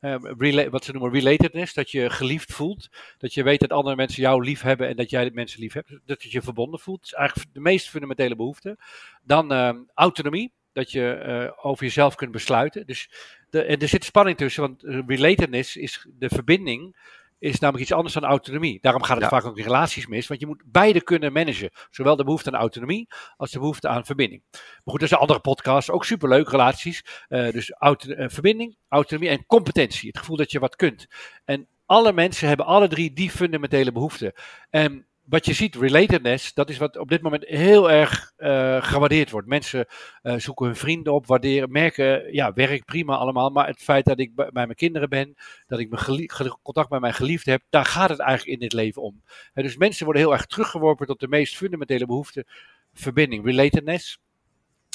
[0.00, 2.88] uh, wat ze noemen relatedness, dat je geliefd voelt.
[3.18, 5.98] Dat je weet dat andere mensen jou lief hebben en dat jij mensen lief hebt.
[6.04, 7.00] Dat je je verbonden voelt.
[7.00, 8.78] Dat is eigenlijk de meest fundamentele behoefte.
[9.22, 12.86] Dan uh, autonomie, dat je uh, over jezelf kunt besluiten.
[12.86, 13.10] Dus
[13.50, 16.96] de, en er zit spanning tussen, want relatedness is de verbinding
[17.40, 18.78] is namelijk iets anders dan autonomie.
[18.80, 21.70] Daarom gaat het vaak ook in relaties mis, want je moet beide kunnen managen.
[21.90, 24.42] Zowel de behoefte aan autonomie als de behoefte aan verbinding.
[24.50, 27.04] Maar goed, dat is een andere podcast, ook superleuk, relaties.
[27.28, 30.08] Uh, dus auto, uh, verbinding, autonomie en competentie.
[30.08, 31.06] Het gevoel dat je wat kunt.
[31.44, 34.32] En alle mensen hebben alle drie die fundamentele behoeften.
[34.70, 39.30] En wat je ziet, relatedness, dat is wat op dit moment heel erg uh, gewaardeerd
[39.30, 39.48] wordt.
[39.48, 39.86] Mensen
[40.22, 43.50] uh, zoeken hun vrienden op, waarderen, merken, ja, werk prima allemaal.
[43.50, 45.34] Maar het feit dat ik bij mijn kinderen ben,
[45.66, 46.28] dat ik mijn
[46.62, 49.22] contact met mijn geliefde heb, daar gaat het eigenlijk in dit leven om.
[49.54, 52.46] dus mensen worden heel erg teruggeworpen tot de meest fundamentele behoefte,
[52.92, 54.18] verbinding, relatedness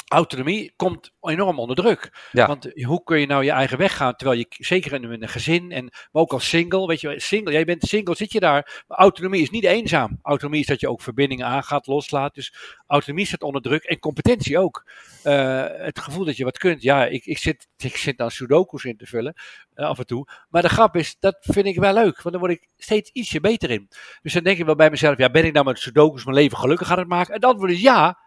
[0.08, 2.30] autonomie komt enorm onder druk.
[2.32, 5.72] Want hoe kun je nou je eigen weg gaan, terwijl je zeker in een gezin
[5.72, 8.84] en maar ook als single, weet je, single, jij bent single, zit je daar.
[8.88, 10.20] Maar autonomie is niet eenzaam.
[10.22, 12.36] Autonomie is dat je ook verbindingen aangaat, loslaat.
[12.36, 12.54] Dus
[12.88, 14.84] autonomie staat onder druk en competentie ook.
[15.24, 16.82] Uh, het gevoel dat je wat kunt.
[16.82, 19.34] Ja, ik, ik, zit, ik zit dan sudoku's in te vullen
[19.76, 20.28] uh, af en toe.
[20.50, 23.40] Maar de grap is, dat vind ik wel leuk, want dan word ik steeds ietsje
[23.40, 23.90] beter in.
[24.22, 26.58] Dus dan denk ik wel bij mezelf, ja, ben ik nou met sudoku's mijn leven
[26.58, 27.34] gelukkig aan het maken?
[27.34, 28.18] En dan wordt het ja,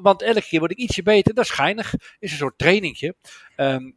[0.00, 1.34] want elke keer word ik ietsje beter.
[1.34, 1.94] Dat is geinig.
[2.18, 3.14] Is een soort trainingje.
[3.56, 3.96] Um,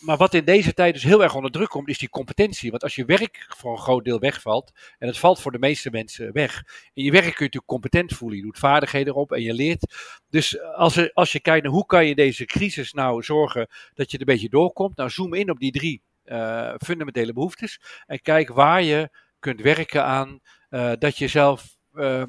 [0.00, 2.70] maar wat in deze tijd dus heel erg onder druk komt, is die competentie.
[2.70, 5.90] Want als je werk voor een groot deel wegvalt, en het valt voor de meeste
[5.90, 6.64] mensen weg.
[6.94, 8.38] In je werk kun je natuurlijk competent voelen.
[8.38, 9.94] Je doet vaardigheden erop en je leert.
[10.30, 14.16] Dus als, als je kijkt naar hoe kan je deze crisis nou zorgen dat je
[14.16, 14.96] er een beetje doorkomt.
[14.96, 17.80] Nou, zoom in op die drie uh, fundamentele behoeftes.
[18.06, 22.22] En kijk waar je kunt werken aan uh, dat je zelf uh,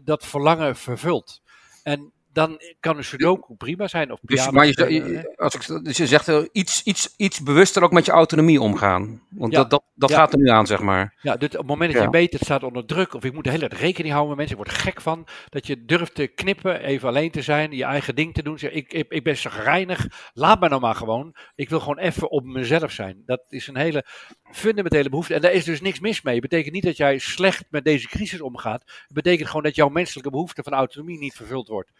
[0.00, 1.42] dat verlangen vervult.
[1.82, 4.12] En dan kan een sudoku prima zijn.
[4.12, 8.06] Of dus, maar je, als ik, dus je zegt iets, iets, iets bewuster ook met
[8.06, 9.22] je autonomie omgaan.
[9.30, 11.14] Want dat, dat, dat gaat er nu aan, zeg maar.
[11.20, 13.44] Ja, dus op het moment dat je weet, het staat onder druk, of ik moet
[13.44, 16.26] de hele tijd rekening houden met mensen, ik word gek van, dat je durft te
[16.26, 18.58] knippen, even alleen te zijn, je eigen ding te doen.
[18.58, 21.36] Zeg, ik, ik, ik ben reinig, laat me nou maar gewoon.
[21.54, 23.22] Ik wil gewoon even op mezelf zijn.
[23.26, 24.04] Dat is een hele
[24.50, 25.34] fundamentele behoefte.
[25.34, 26.34] En daar is dus niks mis mee.
[26.34, 28.82] Het betekent niet dat jij slecht met deze crisis omgaat.
[28.86, 31.90] Het betekent gewoon dat jouw menselijke behoefte van autonomie niet vervuld wordt.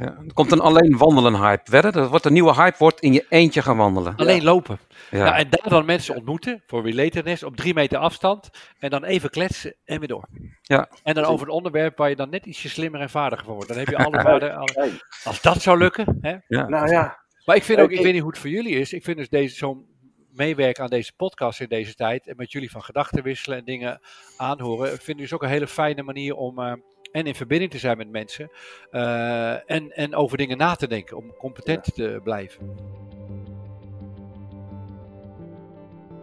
[0.00, 1.70] Ja, er komt een alleen wandelen hype.
[1.70, 1.92] Wedden?
[1.92, 4.16] Dat wordt een nieuwe hype, wordt in je eentje gaan wandelen.
[4.16, 4.78] Alleen lopen.
[5.10, 5.24] Ja.
[5.24, 8.50] Nou, en daar dan mensen ontmoeten voor relatedness op drie meter afstand.
[8.78, 10.28] En dan even kletsen en weer door.
[10.62, 10.88] Ja.
[11.02, 13.68] En dan over het onderwerp waar je dan net ietsje slimmer en vaardiger voor wordt.
[13.68, 15.00] Dan heb je alle vaardigheden.
[15.24, 16.18] Als dat zou lukken.
[16.20, 16.36] Hè?
[16.48, 16.68] Ja.
[16.68, 17.18] Nou ja.
[17.44, 18.92] Maar ik vind ook, ik weet niet hoe het voor jullie is.
[18.92, 19.86] Ik vind dus deze zo'n
[20.32, 22.26] meewerken aan deze podcast in deze tijd.
[22.26, 24.00] En met jullie van gedachten wisselen en dingen
[24.36, 24.88] aanhoren.
[24.88, 26.58] Vind ik dus ook een hele fijne manier om...
[26.58, 26.72] Uh,
[27.16, 28.50] en in verbinding te zijn met mensen.
[28.90, 32.74] Uh, en, en over dingen na te denken om competent te blijven.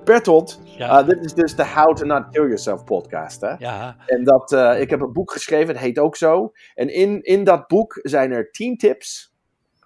[0.03, 1.01] Bertolt, ja.
[1.01, 3.41] uh, dit is dus de How to Not Kill Yourself podcast.
[3.41, 3.53] Hè?
[3.57, 3.95] Ja.
[4.05, 6.51] En dat, uh, ik heb een boek geschreven, het heet ook zo.
[6.75, 9.33] En in, in dat boek zijn er 10 tips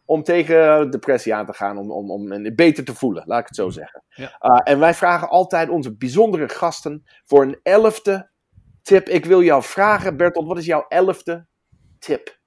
[0.06, 3.56] om tegen depressie aan te gaan, om, om, om beter te voelen, laat ik het
[3.56, 4.04] zo zeggen.
[4.10, 4.38] Ja.
[4.42, 8.30] Uh, en wij vragen altijd onze bijzondere gasten voor een elfde
[8.88, 9.10] tip.
[9.10, 11.46] Ik wil jou vragen, Bertolt, wat is jouw elfde
[12.00, 12.40] tip?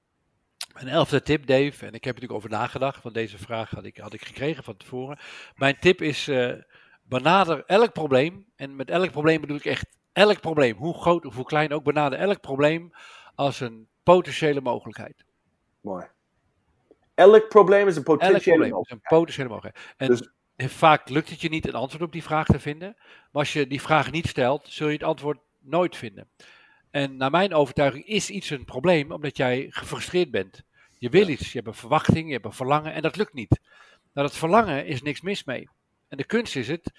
[0.75, 3.85] Mijn elfde tip, Dave, en ik heb er natuurlijk over nagedacht, want deze vraag had
[3.85, 5.19] ik, had ik gekregen van tevoren.
[5.55, 6.53] Mijn tip is, uh,
[7.03, 11.35] benader elk probleem, en met elk probleem bedoel ik echt elk probleem, hoe groot of
[11.35, 12.93] hoe klein ook, benader elk probleem
[13.35, 15.25] als een potentiële mogelijkheid.
[15.81, 16.07] Mooi.
[17.15, 18.85] Elk probleem is een potentiële elk mogelijkheid.
[18.85, 19.95] Is een potentiële mogelijkheid.
[19.97, 20.09] En
[20.57, 20.73] dus...
[20.73, 23.67] vaak lukt het je niet een antwoord op die vraag te vinden, maar als je
[23.67, 26.29] die vraag niet stelt, zul je het antwoord nooit vinden.
[26.91, 30.63] En naar mijn overtuiging is iets een probleem omdat jij gefrustreerd bent.
[30.99, 33.61] Je wil iets, je hebt een verwachting, je hebt een verlangen en dat lukt niet.
[34.13, 35.69] Nou, dat verlangen is niks mis mee.
[36.09, 36.93] En de kunst is het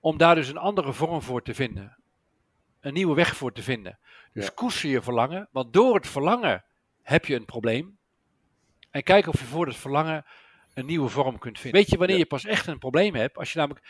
[0.00, 1.96] om daar dus een andere vorm voor te vinden.
[2.80, 3.98] Een nieuwe weg voor te vinden.
[4.32, 4.52] Dus ja.
[4.54, 6.64] koester je verlangen, want door het verlangen
[7.02, 7.98] heb je een probleem.
[8.90, 10.24] En kijk of je voor het verlangen
[10.74, 11.80] een nieuwe vorm kunt vinden.
[11.80, 13.36] Weet je wanneer je pas echt een probleem hebt?
[13.38, 13.86] Als je namelijk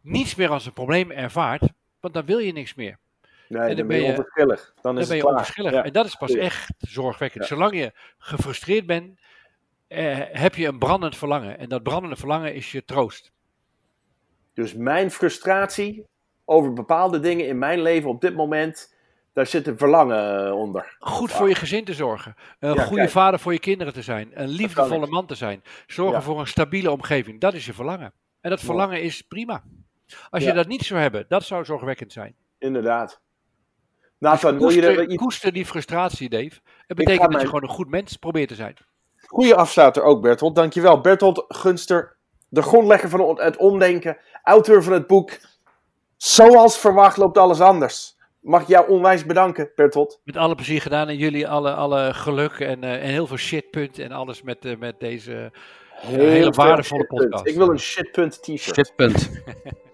[0.00, 2.98] niets meer als een probleem ervaart, want dan wil je niks meer.
[3.50, 4.74] Nee, dan, ben je onverschillig.
[4.80, 5.72] Dan, is ben je onverschillig.
[5.72, 7.46] En dat is pas echt zorgwekkend.
[7.46, 9.20] Zolang je gefrustreerd bent,
[9.88, 11.58] eh, heb je een brandend verlangen.
[11.58, 13.32] En dat brandende verlangen is je troost.
[14.54, 16.06] Dus mijn frustratie
[16.44, 18.94] over bepaalde dingen in mijn leven op dit moment,
[19.32, 20.96] daar zit een verlangen eh, onder.
[20.98, 22.34] Goed voor je gezin te zorgen.
[22.58, 24.30] Een goede vader voor je kinderen te zijn.
[24.34, 25.62] Een liefdevolle man te zijn.
[25.86, 27.40] Zorgen voor een stabiele omgeving.
[27.40, 28.12] Dat is je verlangen.
[28.40, 29.62] En dat verlangen is prima.
[30.30, 32.34] Als je dat niet zou hebben, dat zou zorgwekkend zijn.
[32.58, 33.20] Inderdaad.
[34.20, 36.60] Nathan, dus koester, wil je koester die frustratie, Dave.
[36.86, 38.76] Het betekent dat je gewoon een goed mens probeert te zijn.
[39.26, 40.54] Goeie afsluiter ook, Bertolt.
[40.54, 41.00] Dankjewel.
[41.00, 42.16] Bertolt Gunster,
[42.48, 45.38] de grondlegger van het omdenken, auteur van het boek
[46.22, 48.16] Zoals verwacht loopt alles anders.
[48.40, 50.20] Mag ik jou onwijs bedanken, Bertolt.
[50.24, 53.98] Met alle plezier gedaan en jullie alle, alle geluk en, uh, en heel veel shitpunt
[53.98, 55.52] en alles met, uh, met deze
[56.02, 57.46] uh, hele waardevolle podcast.
[57.46, 58.76] Ik wil een shitpunt t-shirt.
[58.76, 59.30] Shitpunt.